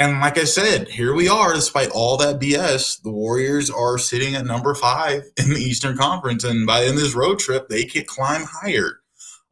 [0.00, 4.34] And like I said, here we are, despite all that BS, the Warriors are sitting
[4.34, 6.42] at number five in the Eastern Conference.
[6.42, 9.00] And by the end of this road trip, they could climb higher.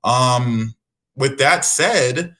[0.04, 0.74] Um,
[1.14, 2.34] with that said,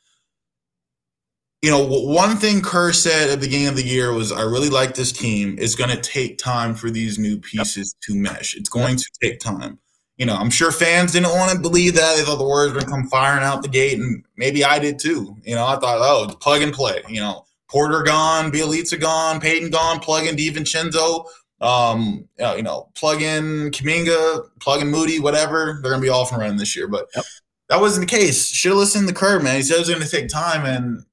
[1.60, 4.70] you know, one thing Kerr said at the beginning of the year was, I really
[4.70, 5.56] like this team.
[5.58, 8.56] It's going to take time for these new pieces to mesh.
[8.56, 9.78] It's going to take time.
[10.16, 12.16] You know, I'm sure fans didn't want to believe that.
[12.16, 14.78] They thought the Warriors were going to come firing out the gate, and maybe I
[14.78, 15.36] did too.
[15.44, 17.02] You know, I thought, oh, it's plug and play.
[17.08, 21.26] You know, Porter gone, Bjelica gone, Payton gone, plug in DiVincenzo,
[21.60, 25.78] um, uh, you know, plug in Kuminga, plug in Moody, whatever.
[25.82, 26.88] They're going to be off and running this year.
[26.88, 27.24] But Yep.
[27.68, 28.48] that wasn't the case.
[28.48, 29.56] Should have listened to Kerr, man.
[29.56, 31.04] He said it was going to take time, and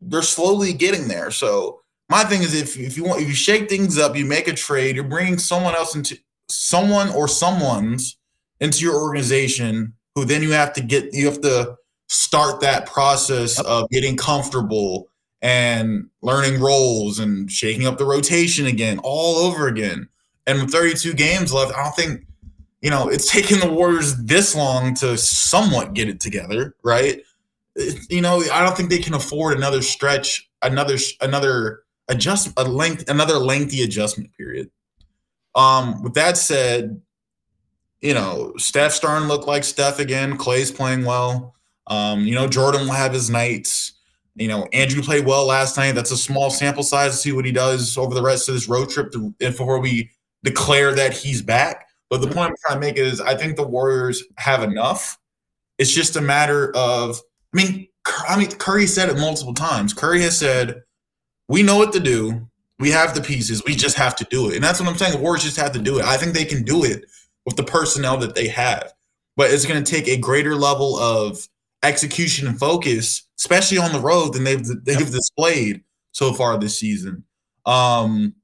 [0.00, 1.30] they're slowly getting there.
[1.30, 4.48] So my thing is, if if you want, if you shake things up, you make
[4.48, 8.16] a trade, you're bringing someone else into someone or someone's
[8.60, 11.76] into your organization, who then you have to get, you have to
[12.08, 15.08] start that process of getting comfortable
[15.42, 20.08] and learning roles and shaking up the rotation again, all over again.
[20.46, 22.26] And with 32 games left, I don't think
[22.80, 27.22] you know it's taken the Warriors this long to somewhat get it together, right?
[27.76, 32.64] It- you know, I don't think they can afford another stretch, another another adjust a
[32.64, 34.70] length, another lengthy adjustment period.
[35.54, 37.00] Um, with that said,
[38.00, 40.36] you know, Steph starting to look like Steph again.
[40.36, 41.54] Clay's playing well.
[41.86, 43.87] Um, you know, Jordan will have his nights.
[44.38, 45.92] You know, Andrew played well last night.
[45.92, 48.68] That's a small sample size to see what he does over the rest of this
[48.68, 50.10] road trip to, before we
[50.44, 51.86] declare that he's back.
[52.10, 52.36] But the mm-hmm.
[52.36, 55.18] point I'm trying to make is I think the Warriors have enough.
[55.78, 57.20] It's just a matter of,
[57.54, 57.88] I mean,
[58.28, 59.92] I mean, Curry said it multiple times.
[59.92, 60.82] Curry has said,
[61.48, 62.48] we know what to do.
[62.78, 63.64] We have the pieces.
[63.64, 64.54] We just have to do it.
[64.54, 65.12] And that's what I'm saying.
[65.12, 66.04] The Warriors just have to do it.
[66.04, 67.04] I think they can do it
[67.44, 68.92] with the personnel that they have.
[69.36, 71.46] But it's going to take a greater level of
[71.82, 77.24] execution and focus, especially on the road, than they've they've displayed so far this season.
[77.66, 78.34] Um,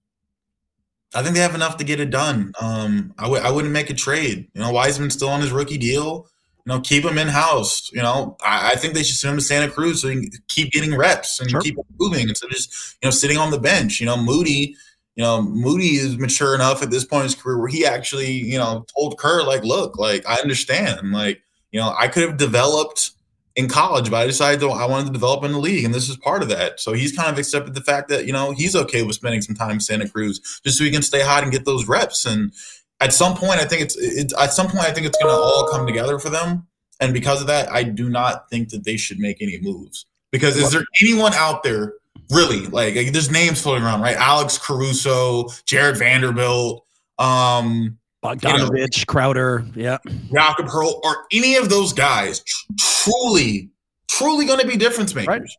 [1.14, 2.53] I think they have enough to get it done.
[2.61, 4.49] Um, I w- I wouldn't make a trade.
[4.53, 6.27] You know, Wiseman's still on his rookie deal.
[6.66, 7.90] You know, keep him in house.
[7.92, 10.31] You know, I, I, think they should send him to Santa Cruz so he can
[10.49, 11.61] keep getting reps and sure.
[11.61, 14.01] keep moving instead of just you know sitting on the bench.
[14.01, 14.77] You know, Moody.
[15.16, 18.33] You know, Moody is mature enough at this point in his career where he actually
[18.33, 21.12] you know told Kerr like, look, like I understand.
[21.12, 23.12] Like, you know, I could have developed
[23.56, 26.08] in college, but I decided to, I wanted to develop in the league, and this
[26.08, 26.80] is part of that.
[26.80, 29.54] So he's kind of accepted the fact that you know he's okay with spending some
[29.54, 32.26] time in Santa Cruz just so he can stay hot and get those reps.
[32.26, 32.52] And
[33.00, 35.68] at some point, I think it's, at some point I think it's going to all
[35.70, 36.66] come together for them.
[37.00, 40.06] And because of that, I do not think that they should make any moves.
[40.30, 41.94] Because is there anyone out there
[42.30, 44.16] really like, like there's names floating around, right?
[44.16, 46.84] Alex Caruso, Jarred Vanderbilt,
[47.18, 49.98] um, Bogdanovich, you know, Crowder, yeah,
[50.32, 53.70] Jakob Poeltl, are any of those guys tr- truly,
[54.08, 55.28] truly going to be difference makers?
[55.28, 55.50] Right.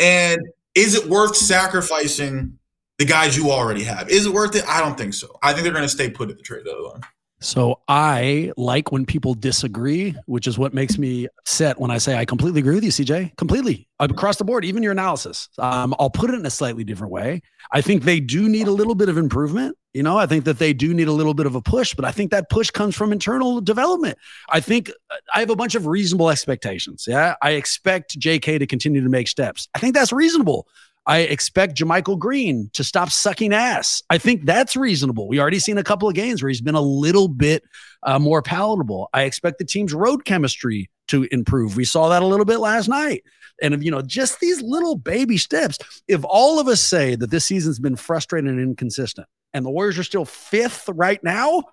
[0.00, 0.40] And
[0.76, 2.56] is it worth sacrificing
[2.98, 4.08] the guys you already have?
[4.10, 4.64] Is it worth it?
[4.68, 5.28] I don't think so.
[5.42, 7.00] I think they're going to stay put at the trade deadline.
[7.40, 12.16] So I like when people disagree, which is what makes me upset when I say
[12.16, 13.36] I completely agree with you, CJ.
[13.36, 15.48] Completely across the board, even your analysis.
[15.58, 17.42] Um, I'll put it in a slightly different way.
[17.72, 19.76] I think they do need a little bit of improvement.
[19.94, 22.04] You know, I think that they do need a little bit of a push, but
[22.04, 24.18] I think that push comes from internal development.
[24.48, 27.06] I think uh, I have a bunch of reasonable expectations.
[27.08, 27.34] Yeah.
[27.42, 29.68] I expect JK to continue to make steps.
[29.74, 30.68] I think that's reasonable.
[31.08, 34.02] I expect JaMychal Green to stop sucking ass.
[34.10, 35.26] I think that's reasonable.
[35.26, 37.64] We already seen a couple of games where he's been a little bit
[38.02, 39.08] uh, more palatable.
[39.14, 41.76] I expect the team's road chemistry to improve.
[41.76, 43.24] We saw that a little bit last night.
[43.62, 45.78] And, you know, just these little baby steps.
[46.08, 49.98] If all of us say that this season's been frustrating and inconsistent and the Warriors
[49.98, 51.64] are still fifth right now,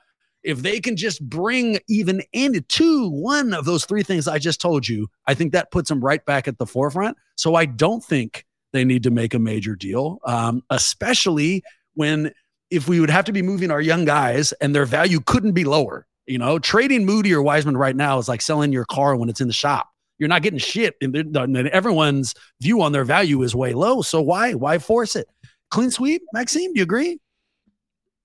[0.43, 4.61] if they can just bring even into two, one of those three things I just
[4.61, 7.17] told you, I think that puts them right back at the forefront.
[7.35, 8.44] So I don't think
[8.75, 12.31] they need to make a major deal, um, especially when
[12.69, 15.63] if we would have to be moving our young guys and their value couldn't be
[15.63, 16.07] lower.
[16.25, 19.41] You know, trading Moody or Wiseman right now is like selling your car when it's
[19.41, 19.89] in the shop.
[20.17, 24.01] You're not getting shit, and, and everyone's view on their value is way low.
[24.01, 25.27] So why why force it?
[25.69, 26.73] Clean sweep, Maxime.
[26.73, 27.19] Do you agree?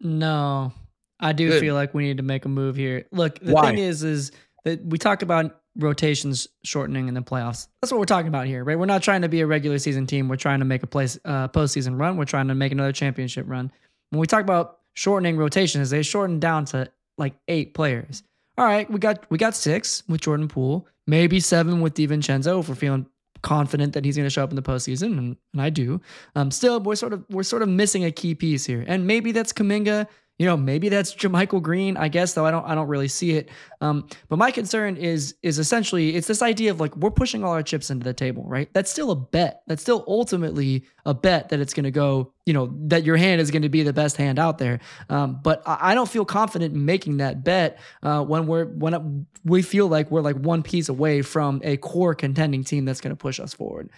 [0.01, 0.73] No,
[1.19, 1.61] I do Good.
[1.61, 3.07] feel like we need to make a move here.
[3.13, 3.67] Look, the why?
[3.67, 4.33] thing is, is
[4.65, 7.69] that we talk about rotations shortening in the playoffs.
[7.81, 8.79] That's what we're talking about here, right?
[8.79, 10.29] We're not trying to be a regular season team.
[10.29, 12.17] We're trying to make a place uh, postseason run.
[12.17, 13.71] We're trying to make another championship run.
[14.11, 18.23] When we talk about shortening rotations, they shorten down to like eight players.
[18.59, 22.69] All right, we got we got six with Jordan Poole, maybe seven with DiVincenzo if
[22.69, 23.07] we're feeling
[23.43, 26.01] confident that he's going to show up in the postseason, and, and I do.
[26.35, 29.33] Um, still, we're sort of we're sort of missing a key piece here, and maybe
[29.33, 30.09] that's Kuminga
[30.41, 33.33] you know, maybe that's JaMychal Green, I guess, though I don't I don't really see
[33.33, 33.51] it.
[33.83, 37.53] Um, but my concern is is essentially it's this idea of like we're pushing all
[37.53, 38.73] our chips into the table, right?
[38.73, 39.61] That's still a bet.
[39.67, 43.43] That's still ultimately a bet that it's going to go, you know, that your hand
[43.43, 44.81] is going to be the best hand out there.
[45.11, 49.27] Um, but I, I, don't feel confident in making that bet uh, when we're when
[49.45, 53.15] we feel like we're like one piece away from a core contending team that's going
[53.15, 53.91] to push us forward.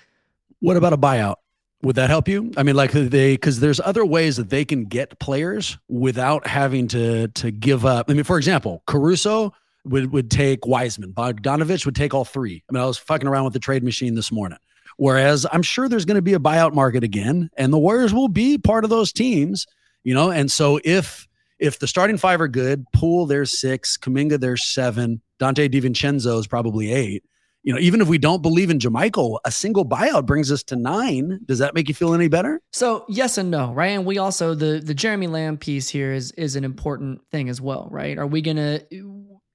[0.59, 1.37] What about a buyout?
[1.83, 2.53] Would that help you?
[2.57, 6.87] I mean, like they, because there's other ways that they can get players without having
[6.89, 8.09] to to give up.
[8.09, 9.53] I mean, for example, Caruso
[9.85, 12.63] would would take Wiseman, Bogdanovich would take all three.
[12.69, 14.59] I mean, I was fucking around with the trade machine this morning.
[14.97, 18.29] Whereas I'm sure there's going to be a buyout market again, and the Warriors will
[18.29, 19.67] be part of those teams,
[20.05, 20.31] you know.
[20.31, 21.27] And so if
[21.59, 26.47] if the starting five are good, Poole there's six, Kuminga there's seven, Donte DiVincenzo is
[26.47, 27.25] probably eight
[27.63, 30.77] you know, even if we don't believe in JaMychal, a single buyout brings us to
[30.77, 31.41] nine.
[31.47, 32.61] Does that make you feel any better?
[32.73, 33.91] So yes and no, right?
[33.91, 37.61] And we also the the Jeremy Lamb piece here is is an important thing as
[37.61, 38.19] well, right?
[38.19, 38.81] Are we gonna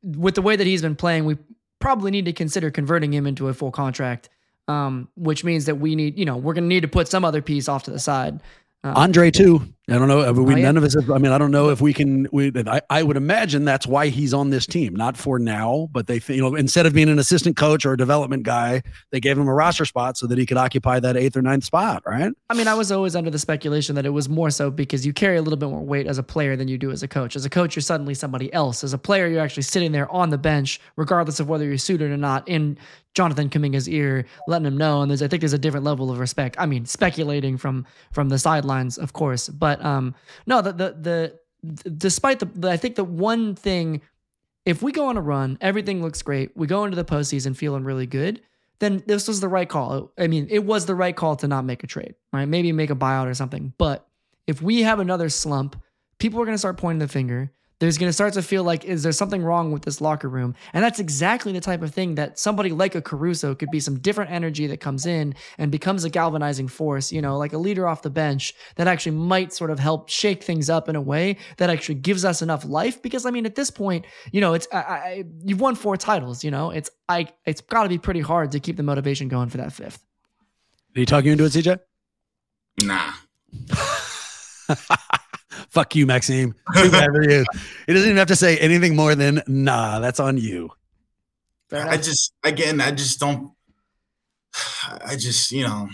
[0.04, 1.38] with the way that he's been playing, we
[1.80, 4.30] probably need to consider converting him into a full contract,
[4.68, 7.42] um, which means that we need, you know, we're gonna need to put some other
[7.42, 8.40] piece off to the side.
[8.84, 9.74] Um, Andre too.
[9.90, 10.20] I don't know.
[10.20, 10.66] Uh, I mean, we, Oh, yeah.
[10.66, 10.96] none of us.
[10.96, 12.28] Have, I mean, I don't know if we can.
[12.32, 16.08] We, I, I would imagine that's why he's on this team, not for now, but
[16.08, 19.38] they, you know, instead of being an assistant coach or a development guy, they gave
[19.38, 22.34] him a roster spot so that he could occupy that eighth or ninth spot, right?
[22.50, 25.14] I mean, I was always under the speculation that it was more so because you
[25.14, 27.38] carry a little bit more weight as a player than you do as a coach.
[27.38, 28.84] As a coach, you're suddenly somebody else.
[28.84, 32.12] As a player, you're actually sitting there on the bench, regardless of whether you're suited
[32.12, 32.78] or not, in
[33.14, 35.02] Jonathan Kuminga's ear, letting him know.
[35.02, 36.56] And there's, I think, there's a different level of respect.
[36.60, 41.90] I mean, speculating from from the sidelines, of course, but um, no, the the the
[41.90, 44.02] despite the I think the one thing,
[44.66, 46.56] if we go on a run, everything looks great.
[46.56, 48.42] We go into the postseason feeling really good
[48.80, 50.12] then this was the right call.
[50.18, 52.48] I mean, it was the right call to not make a trade, right?
[52.48, 53.74] Maybe make a buyout or something.
[53.78, 54.08] But
[54.46, 55.82] if we have another slump,
[56.20, 57.52] people are going to start pointing the finger.
[57.80, 60.56] There's going to start to feel like, is there something wrong with this locker room?
[60.74, 64.00] And that's exactly the type of thing that somebody like a Caruso could be some
[64.00, 67.88] different energy that comes in and becomes a galvanizing force, you know, like a leader
[67.88, 71.38] off the bench that actually might sort of help shake things up in a way
[71.58, 73.00] that actually gives us enough life.
[73.02, 76.44] Because I mean, at this point, you know, it's I, I, you've won four titles.
[76.44, 79.50] You know, it's I it's got to be pretty hard to keep the motivation going
[79.50, 80.04] for that fifth.
[80.96, 81.80] Are you talking into it, CJ?
[82.84, 83.14] Nah.
[85.78, 86.56] Fuck you, Maxime.
[86.76, 87.46] Too bad for you.
[87.86, 90.00] He doesn't even have to say anything more than nah.
[90.00, 90.72] That's on you.
[91.70, 92.02] Fair I enough.
[92.06, 93.52] just again, I just don't.
[95.06, 95.88] I just you know.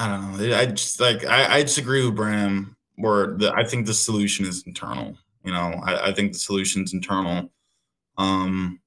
[0.00, 0.56] I don't know.
[0.56, 2.76] I just like I, I disagree with Bram.
[2.96, 5.16] Where the, I think the solution is internal.
[5.44, 7.52] You know, I, I think the solution's internal.
[8.18, 8.80] Um,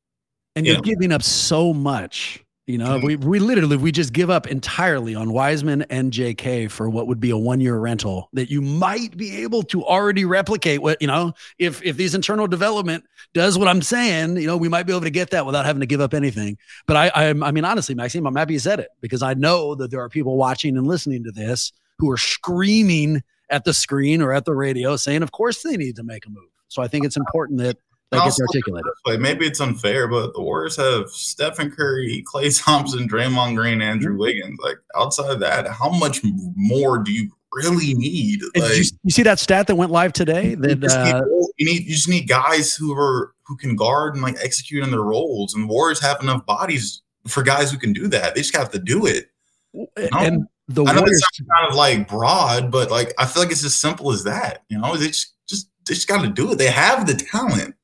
[0.58, 0.74] And Yeah.
[0.74, 2.44] you're giving up so much.
[2.70, 6.88] You know, we, we literally we just give up entirely on Wiseman and JK for
[6.88, 10.80] what would be a one year rental that you might be able to already replicate.
[10.80, 14.70] What you know, if if these internal development does what I'm saying, you know, we
[14.70, 16.60] might be able to get that without having to give up anything.
[16.86, 19.74] But I I'm, I mean, honestly, Maxime, I'm happy you said it because I know
[19.74, 24.22] that there are people watching and listening to this who are screaming at the screen
[24.22, 26.50] or at the radio saying, of course they need to make a move.
[26.68, 27.78] So I think it's important that
[28.12, 28.92] that gets articulated.
[29.06, 34.12] Like maybe it's unfair, but the Warriors have Stephen Curry, Klay Thompson, Draymond Green, Andrew
[34.12, 34.20] Mm-hmm.
[34.20, 34.60] Wiggins.
[34.64, 36.22] Like outside of that, how much
[36.56, 38.42] more do you really need?
[38.56, 40.52] Like you, you see that stat that went live today?
[40.52, 41.22] you, That need, uh,
[41.58, 44.92] you need you just need guys who are who can guard and like execute on
[44.92, 45.54] their roles.
[45.54, 48.34] And the Warriors have enough bodies for guys who can do that.
[48.36, 49.30] They just have to do it.
[49.74, 51.22] and the I know Warriors.
[51.32, 54.64] it's kind of like broad, but like I feel like it's as simple as that.
[54.70, 56.58] You know, they just just they just got to do it.
[56.58, 57.76] They have the talent.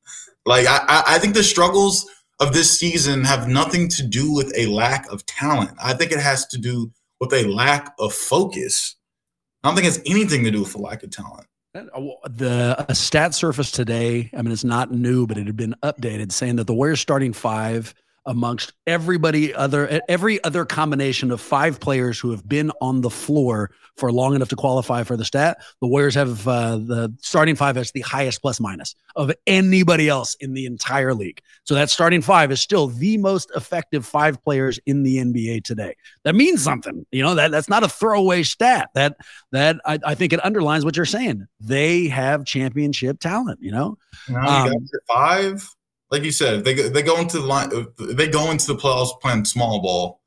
[0.45, 4.67] Like I, I think the struggles of this season have nothing to do with a
[4.67, 5.71] lack of talent.
[5.81, 8.95] I think it has to do with a lack of focus.
[9.63, 11.47] I don't think it's anything to do with a lack of talent.
[11.73, 14.29] Uh, the a stat surface today.
[14.33, 17.33] I mean, it's not new, but it had been updated, saying that the Warriors starting
[17.33, 17.93] five
[18.25, 23.71] amongst everybody other every other combination of five players who have been on the floor
[23.97, 25.57] for long enough to qualify for the stat.
[25.81, 30.35] The Warriors have uh, the starting five as the highest plus minus of anybody else
[30.35, 31.41] in the entire league.
[31.63, 35.95] So that starting five is still the most effective five players in the NBA today.
[36.23, 37.05] That means something.
[37.11, 38.89] You know that that's not a throwaway stat.
[38.95, 39.17] That
[39.51, 41.47] that I, I think it underlines what you're saying.
[41.59, 43.59] They have championship talent.
[43.61, 43.97] You know.
[44.29, 45.74] Um, got your five,
[46.11, 49.45] like you said, they they go into the line, they go into the playoffs playing
[49.45, 50.21] small ball.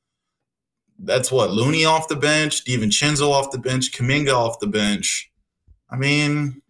[0.99, 5.31] That's what Looney off the bench, DiVincenzo off the bench, Kuminga off the bench.
[5.91, 6.61] I mean,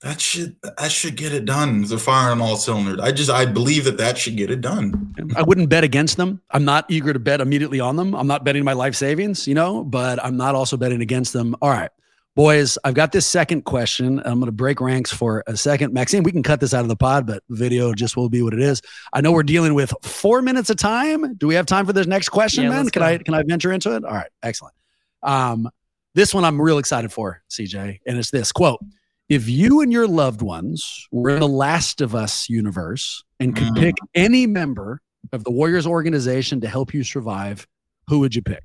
[0.00, 1.82] that should that should get it done.
[1.82, 3.00] They're firing all cylinders.
[3.00, 5.12] I just I believe that that should get it done.
[5.34, 6.40] I wouldn't bet against them.
[6.50, 8.14] I'm not eager to bet immediately on them.
[8.14, 11.56] I'm not betting my life savings, you know, but I'm not also betting against them.
[11.60, 11.90] All right,
[12.38, 14.20] boys, I've got this second question.
[14.20, 15.92] I'm going to break ranks for a second.
[15.92, 18.54] Maxime, we can cut this out of the pod, but video just will be what
[18.54, 18.80] it is.
[19.12, 21.34] I know we're dealing with four minutes of time.
[21.34, 22.88] Do we have time for this next question, Yeah, man?
[22.90, 23.02] Can.
[23.02, 24.04] I can I venture into it?
[24.04, 24.72] All right, excellent.
[25.24, 25.68] Um,
[26.14, 28.78] this one I'm real excited for, CJ, and it's this quote.
[29.28, 33.66] If you and your loved ones were in the Last of Us universe and could
[33.74, 33.78] Mm.
[33.80, 37.66] pick any member of the Warriors organization to help you survive,
[38.06, 38.62] who would you pick?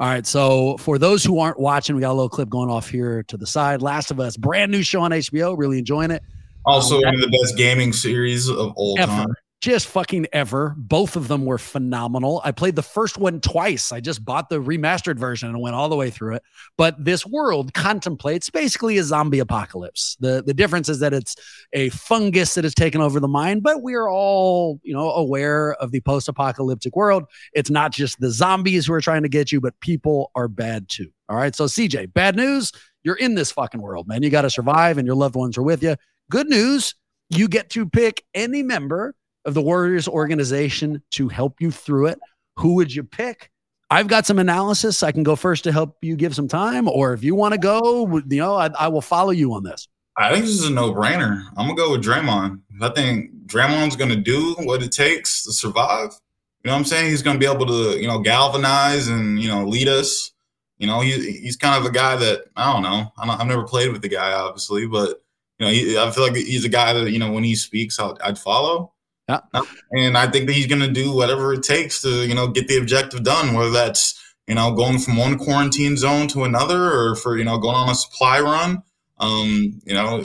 [0.00, 0.26] All right.
[0.26, 3.36] So for those who aren't watching, we got a little clip going off here to
[3.36, 3.82] the side.
[3.82, 5.56] Last of Us, brand new show on HBO.
[5.56, 6.22] Really enjoying it.
[6.64, 9.12] Also, Um, one of the best gaming series of all Ever.
[9.12, 9.34] time.
[9.60, 10.74] Just fucking ever.
[10.78, 12.40] Both of them were phenomenal.
[12.42, 13.92] I played the first one twice.
[13.92, 16.42] I just bought the remastered version and went all the way through it.
[16.78, 20.16] But this world contemplates basically a zombie apocalypse.
[20.18, 21.36] The the difference is that it's
[21.74, 25.74] a fungus that has taken over the mind, but we are all, you know, aware
[25.74, 27.24] of the post-apocalyptic world.
[27.52, 30.88] It's not just the zombies who are trying to get you, but people are bad
[30.88, 31.10] too.
[31.28, 31.54] All right.
[31.54, 34.22] So CJ, bad news, you're in this fucking world, man.
[34.22, 35.96] You got to survive and your loved ones are with you.
[36.30, 36.94] Good news,
[37.28, 42.18] you get to pick any member of the Warriors organization to help you through it.
[42.56, 43.50] Who would you pick?
[43.90, 45.02] I've got some analysis.
[45.02, 47.58] I can go first to help you give some time, or if you want to
[47.58, 49.88] go, you know, I, I will follow you on this.
[50.16, 51.44] I think this is a no brainer.
[51.56, 52.60] I'm gonna go with Draymond.
[52.80, 56.10] I think Draymond's gonna do what it takes to survive.
[56.62, 57.10] You know what I'm saying?
[57.10, 60.32] He's gonna be able to, you know, galvanize and you know lead us.
[60.78, 63.12] You know, he, he's kind of a guy that I don't know.
[63.18, 65.22] I have never played with the guy, obviously, but
[65.58, 67.98] you know, he, I feel like he's a guy that you know when he speaks,
[67.98, 68.92] i would follow.
[69.54, 69.62] Yeah.
[69.92, 72.78] And I think that he's gonna do whatever it takes to you know get the
[72.78, 77.36] objective done, whether that's you know going from one quarantine zone to another, or for
[77.38, 78.82] you know going on a supply run
[79.20, 80.24] um, you know,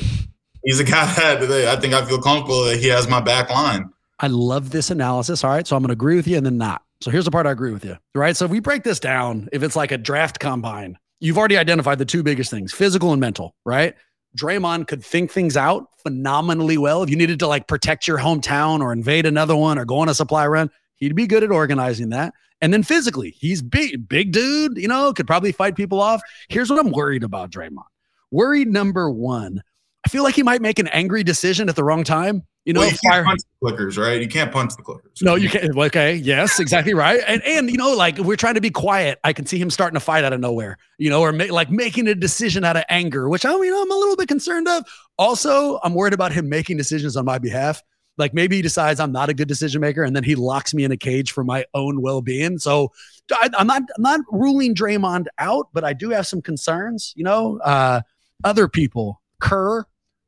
[0.64, 3.90] he's a guy that I think I feel comfortable that he has my back line.
[4.20, 5.44] I love this analysis.
[5.44, 5.68] All right.
[5.68, 6.82] So I'm going to agree with you and then not.
[7.02, 7.98] So here's the part I agree with you.
[8.16, 8.36] Right.
[8.36, 12.00] So if we break this down, if it's like a draft combine, you've already identified
[12.00, 13.96] the two biggest things physical and mental, right?
[14.36, 17.04] Draymond could think things out phenomenally well.
[17.04, 20.10] If you needed to like protect your hometown or invade another one or go on
[20.10, 22.34] a supply run, he'd be good at organizing that.
[22.62, 26.22] And then physically, he's big, big dude, you know, could probably fight people off.
[26.50, 27.84] Here's what I'm worried about Draymond.
[28.32, 29.62] Worry number one,
[30.06, 32.44] I feel like he might make an angry decision at the wrong time.
[32.64, 34.22] You know, well, you can't punch the clickers, right?
[34.22, 35.22] You can't punch the clickers.
[35.22, 35.76] No, you can't.
[35.76, 37.22] Okay, yes, exactly right.
[37.28, 39.20] And and you know, like we're trying to be quiet.
[39.24, 40.78] I can see him starting to fight out of nowhere.
[40.98, 43.82] You know, or ma- like making a decision out of anger, which I you know
[43.82, 44.84] I'm a little bit concerned of.
[45.18, 47.84] Also, I'm worried about him making decisions on my behalf.
[48.18, 50.84] Like maybe he decides I'm not a good decision maker, and then he locks me
[50.84, 52.58] in a cage for my own well being.
[52.58, 52.92] So
[53.32, 57.14] I, am not I'm not ruling Draymond out, but I do have some concerns.
[57.16, 57.60] You know.
[57.64, 58.02] uh
[58.44, 59.22] other people.
[59.42, 59.86] Kerr,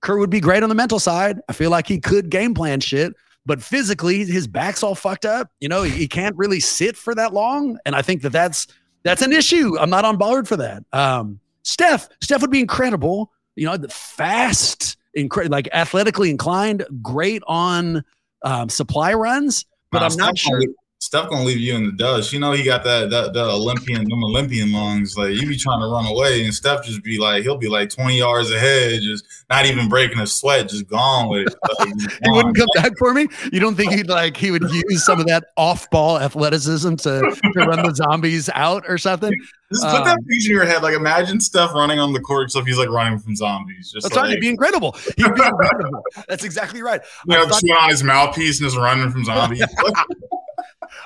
[0.07, 1.41] Kerr would be great on the mental side.
[1.49, 3.13] I feel like he could game plan shit,
[3.45, 5.51] but physically his back's all fucked up.
[5.59, 8.67] You know, he, can't really sit for that long, and I think that that's
[9.03, 9.77] that's an issue.
[9.77, 10.85] I'm not on board for that.
[10.93, 13.33] Um, Steph, Steph would be incredible.
[13.57, 18.01] You know, the fast, incre- like athletically inclined, great on
[18.43, 20.63] um, supply runs, but I'm not sure.
[21.07, 22.33] Steph gonna leave you in the dust.
[22.33, 25.17] You know he got that that, that Olympian them Olympian lungs.
[25.17, 27.89] Like you be trying to run away, and Steph just be like he'll be like
[27.89, 31.55] twenty yards ahead, just not even breaking a sweat, just gone with it.
[31.79, 31.87] Like,
[32.23, 33.29] he wouldn't come back for me.
[33.53, 37.21] You don't think he'd like he would use some of that off ball athleticism to,
[37.21, 39.31] to run the zombies out or something?
[39.71, 40.83] Just put um, that picture in your head.
[40.83, 43.93] Like imagine Steph running on the court, so he's like running from zombies.
[43.93, 44.31] Just that's like, right.
[44.31, 44.91] He'd be incredible.
[45.15, 46.03] He'd be incredible.
[46.27, 46.99] That's exactly right.
[47.27, 49.63] You know, thought- on his mouthpiece and just running from zombies.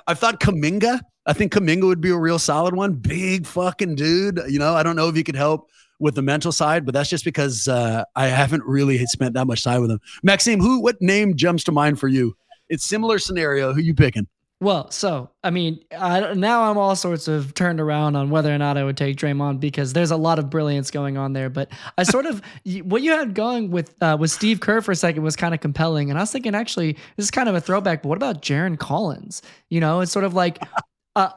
[0.07, 1.01] I thought Kuminga.
[1.25, 2.93] I think Kuminga would be a real solid one.
[2.93, 4.41] Big fucking dude.
[4.47, 5.69] You know, I don't know if he could help
[5.99, 9.63] with the mental side, but that's just because uh, I haven't really spent that much
[9.63, 9.99] time with him.
[10.23, 10.81] Maxime, who?
[10.81, 12.35] What name jumps to mind for you?
[12.69, 13.73] It's similar scenario.
[13.73, 14.27] Who you picking?
[14.61, 18.59] Well, so I mean, I, now I'm all sorts of turned around on whether or
[18.59, 21.49] not I would take Draymond because there's a lot of brilliance going on there.
[21.49, 22.43] But I sort of
[22.83, 25.61] what you had going with uh, with Steve Kerr for a second was kind of
[25.61, 28.03] compelling, and I was thinking actually this is kind of a throwback.
[28.03, 29.41] But what about Jarron Collins?
[29.69, 30.59] You know, it's sort of like.
[31.13, 31.29] Uh,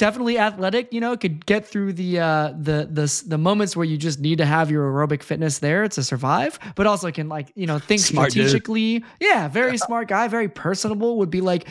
[0.00, 3.98] definitely athletic, you know, could get through the uh the the the moments where you
[3.98, 7.66] just need to have your aerobic fitness there to survive, but also can like, you
[7.66, 9.00] know, think smart strategically.
[9.00, 9.08] Dude.
[9.20, 11.68] Yeah, very smart guy, very personable, would be like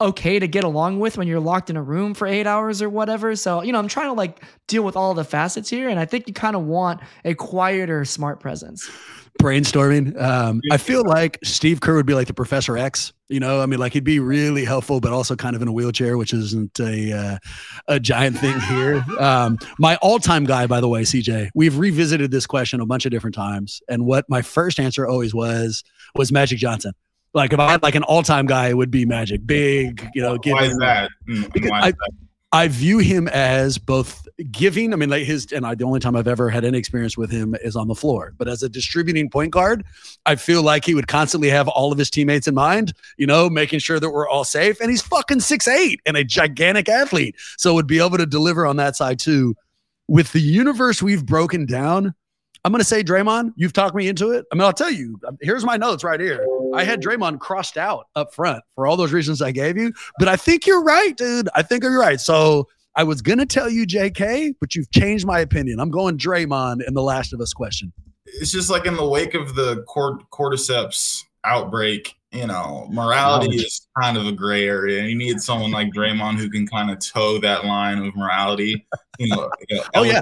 [0.00, 2.88] okay to get along with when you're locked in a room for eight hours or
[2.88, 3.36] whatever.
[3.36, 5.88] So, you know, I'm trying to like deal with all the facets here.
[5.88, 8.90] And I think you kind of want a quieter, smart presence.
[9.40, 10.20] Brainstorming.
[10.20, 13.12] Um, I feel like Steve Kerr would be like the Professor X.
[13.28, 15.72] You know, I mean, like he'd be really helpful, but also kind of in a
[15.72, 17.38] wheelchair, which isn't a uh,
[17.88, 19.04] a giant thing here.
[19.20, 21.50] Um, my all time guy, by the way, CJ.
[21.54, 25.34] We've revisited this question a bunch of different times, and what my first answer always
[25.34, 25.84] was
[26.14, 26.92] was Magic Johnson.
[27.32, 29.46] Like if I had like an all time guy, it would be Magic.
[29.46, 30.38] Big, you know.
[30.44, 31.10] Why is that?
[31.28, 31.92] Mm, because I,
[32.52, 34.92] I view him as both giving.
[34.92, 37.30] I mean, like his, and I, the only time I've ever had any experience with
[37.30, 38.34] him is on the floor.
[38.36, 39.84] But as a distributing point guard,
[40.26, 43.48] I feel like he would constantly have all of his teammates in mind, you know,
[43.48, 44.80] making sure that we're all safe.
[44.80, 48.66] And he's fucking six eight and a gigantic athlete, so would be able to deliver
[48.66, 49.54] on that side too.
[50.08, 52.12] With the universe we've broken down,
[52.64, 53.52] I'm going to say Draymond.
[53.54, 54.44] You've talked me into it.
[54.52, 55.18] I mean, I'll tell you.
[55.40, 56.44] Here's my notes right here.
[56.74, 59.92] I had Draymond crossed out up front for all those reasons I gave you.
[60.18, 61.48] But I think you're right, dude.
[61.54, 62.20] I think you're right.
[62.20, 65.80] So I was going to tell you JK, but you've changed my opinion.
[65.80, 67.92] I'm going Draymond in the Last of Us question.
[68.26, 72.14] It's just like in the wake of the cord- cordyceps outbreak.
[72.32, 75.02] You know, morality is kind of a gray area.
[75.02, 78.86] You need someone like Draymond who can kind of toe that line of morality.
[79.18, 80.20] You know, you know oh yeah,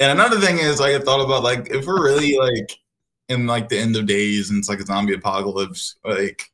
[0.00, 2.76] and another thing is, like, I thought about like if we're really like
[3.28, 6.50] in like the end of days and it's like a zombie apocalypse, like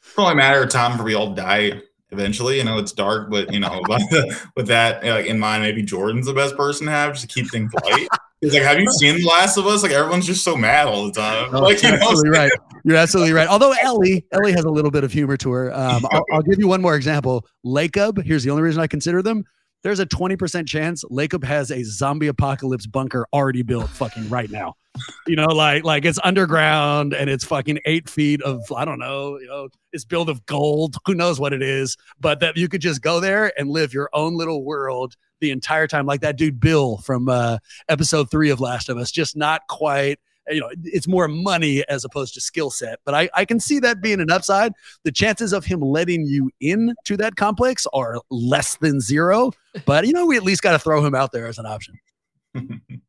[0.00, 2.58] it's a matter of time for we all die eventually.
[2.58, 3.82] You know, it's dark, but you know,
[4.56, 7.50] with that like, in mind, maybe Jordan's the best person to have just to keep
[7.50, 8.08] things light.
[8.40, 9.82] He's like, have you seen The Last of Us?
[9.82, 11.48] Like everyone's just so mad all the time.
[11.54, 12.52] Oh, like, you're absolutely right.
[12.84, 13.48] You're absolutely right.
[13.48, 15.72] Although Ellie, Ellie has a little bit of humor to her.
[15.72, 17.46] Um, I'll, I'll, give you one more example.
[17.64, 18.22] Lacob.
[18.22, 19.44] Here's the only reason I consider them
[19.84, 24.74] there's a 20% chance Lacob has a zombie apocalypse bunker already built fucking right now.
[25.26, 29.38] You know, like like it's underground and it's fucking eight feet of I don't know,
[29.40, 30.96] you know, it's built of gold.
[31.06, 31.96] Who knows what it is?
[32.20, 35.86] But that you could just go there and live your own little world the entire
[35.86, 39.10] time, like that dude Bill from uh, episode three of Last of Us.
[39.10, 40.18] Just not quite
[40.48, 42.98] you know, it's more money as opposed to skill set.
[43.04, 44.72] But I, I can see that being an upside.
[45.04, 49.52] The chances of him letting you in to that complex are less than zero.
[49.86, 51.98] But you know, we at least got to throw him out there as an option.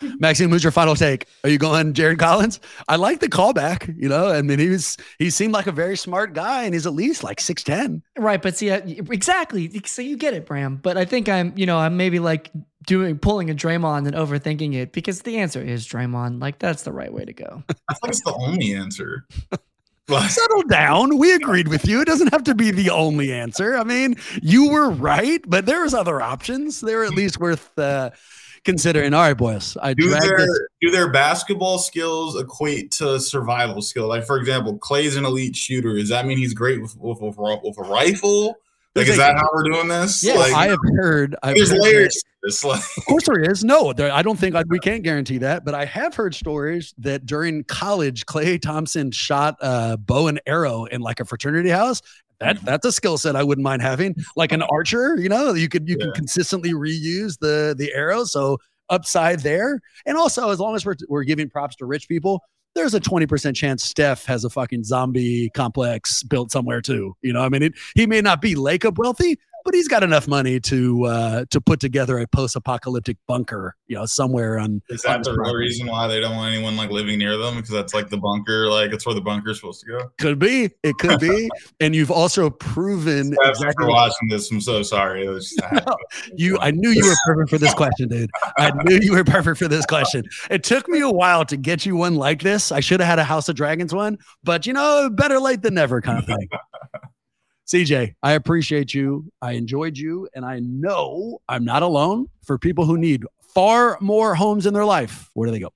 [0.18, 1.26] Maxime, who's your final take?
[1.44, 2.60] Are you going Jarron Collins?
[2.88, 3.94] I like the callback.
[3.96, 6.86] You know, I mean, he was he seemed like a very smart guy, and he's
[6.86, 8.02] at least like six ten.
[8.18, 9.80] Right, but see, uh, exactly.
[9.84, 10.76] So you get it, Bram.
[10.76, 12.50] But I think I'm, you know, I'm maybe like
[12.86, 16.40] doing pulling a Draymond and overthinking it because the answer is Draymond.
[16.40, 17.62] Like that's the right way to go.
[17.88, 19.26] I think it's the only answer.
[20.08, 21.18] Settle down.
[21.18, 22.00] We agreed with you.
[22.00, 23.76] It doesn't have to be the only answer.
[23.76, 26.80] I mean, you were right, but there's other options.
[26.80, 27.76] They were at least worth.
[27.76, 28.10] Uh,
[28.66, 29.14] considering.
[29.14, 29.78] All right, boys.
[29.80, 30.60] I do their this.
[30.82, 34.08] do their basketball skills equate to survival skill?
[34.08, 35.94] Like for example, Klay's an elite shooter.
[35.94, 38.56] Does that mean he's great with with, with, with a rifle?
[38.94, 40.24] Like, is that how we're doing this?
[40.24, 41.36] Yeah, like, I have heard.
[41.42, 42.22] I've there's heard layers.
[42.64, 42.80] Like.
[42.96, 43.64] Of course, there is.
[43.64, 46.94] No, there, I don't think I, we can't guarantee that, but I have heard stories
[46.98, 52.00] that during college, Klay Thompson shot a bow and arrow in like a fraternity house.
[52.40, 52.66] That mm-hmm.
[52.66, 54.14] that's a skill set I wouldn't mind having.
[54.36, 54.68] Like an oh.
[54.70, 56.06] archer, you know, you could you yeah.
[56.06, 58.24] can consistently reuse the the arrow.
[58.24, 58.58] So
[58.88, 62.42] upside there, and also as long as we're we're giving props to rich people,
[62.74, 67.16] there's a 20% chance Steph has a fucking zombie complex built somewhere too.
[67.22, 70.26] You know, I mean, it, he may not be Lacob wealthy, but he's got enough
[70.26, 74.80] money to uh, to put together a post-apocalyptic bunker, you know, somewhere on.
[74.88, 77.56] Is that the real reason why they don't want anyone like living near them?
[77.56, 80.10] Because that's like the bunker, like it's where the bunker is supposed to go.
[80.18, 81.50] Could be, it could be,
[81.80, 83.34] and you've also proven.
[83.42, 85.26] exactly for watching this, I'm so sorry.
[85.26, 85.40] no,
[86.36, 88.30] you, I knew you were perfect for this question, dude.
[88.58, 90.24] I knew you were perfect for this question.
[90.50, 92.70] It took me a while to get you one like this.
[92.70, 95.74] I should have had a House of Dragons one, but you know, better late than
[95.74, 96.48] never, kind of thing.
[97.66, 99.30] CJ, I appreciate you.
[99.42, 100.28] I enjoyed you.
[100.34, 104.84] And I know I'm not alone for people who need far more homes in their
[104.84, 105.30] life.
[105.34, 105.72] Where do they go?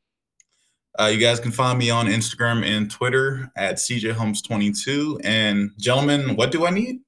[0.99, 5.21] Uh, you guys can find me on Instagram and Twitter at CJHomes22.
[5.25, 7.01] And gentlemen, what do I need?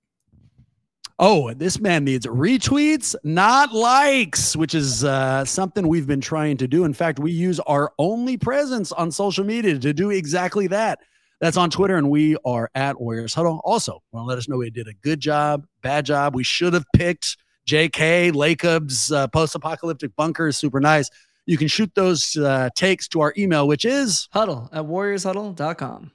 [1.19, 6.67] Oh, this man needs retweets, not likes, which is uh, something we've been trying to
[6.67, 6.85] do.
[6.85, 10.99] In fact, we use our only presence on social media to do exactly that.
[11.43, 13.61] That's on Twitter, and we are at Warriors Huddle.
[13.65, 16.37] Also, want to let us know we did a good job, bad job.
[16.37, 17.37] We should have picked
[17.69, 21.11] JK Lacob's uh, post-apocalyptic bunker is super nice.
[21.47, 26.13] You can shoot those uh, takes to our email, which is huddle at warriorshuddle.com.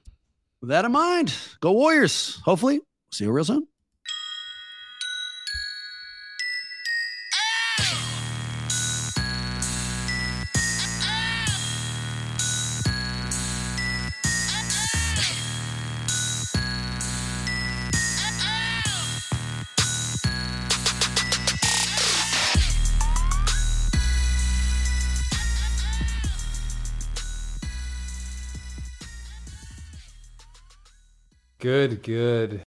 [0.62, 2.40] With that in mind, go Warriors.
[2.46, 2.80] Hopefully,
[3.12, 3.68] see you real soon.
[31.68, 32.62] Good, good.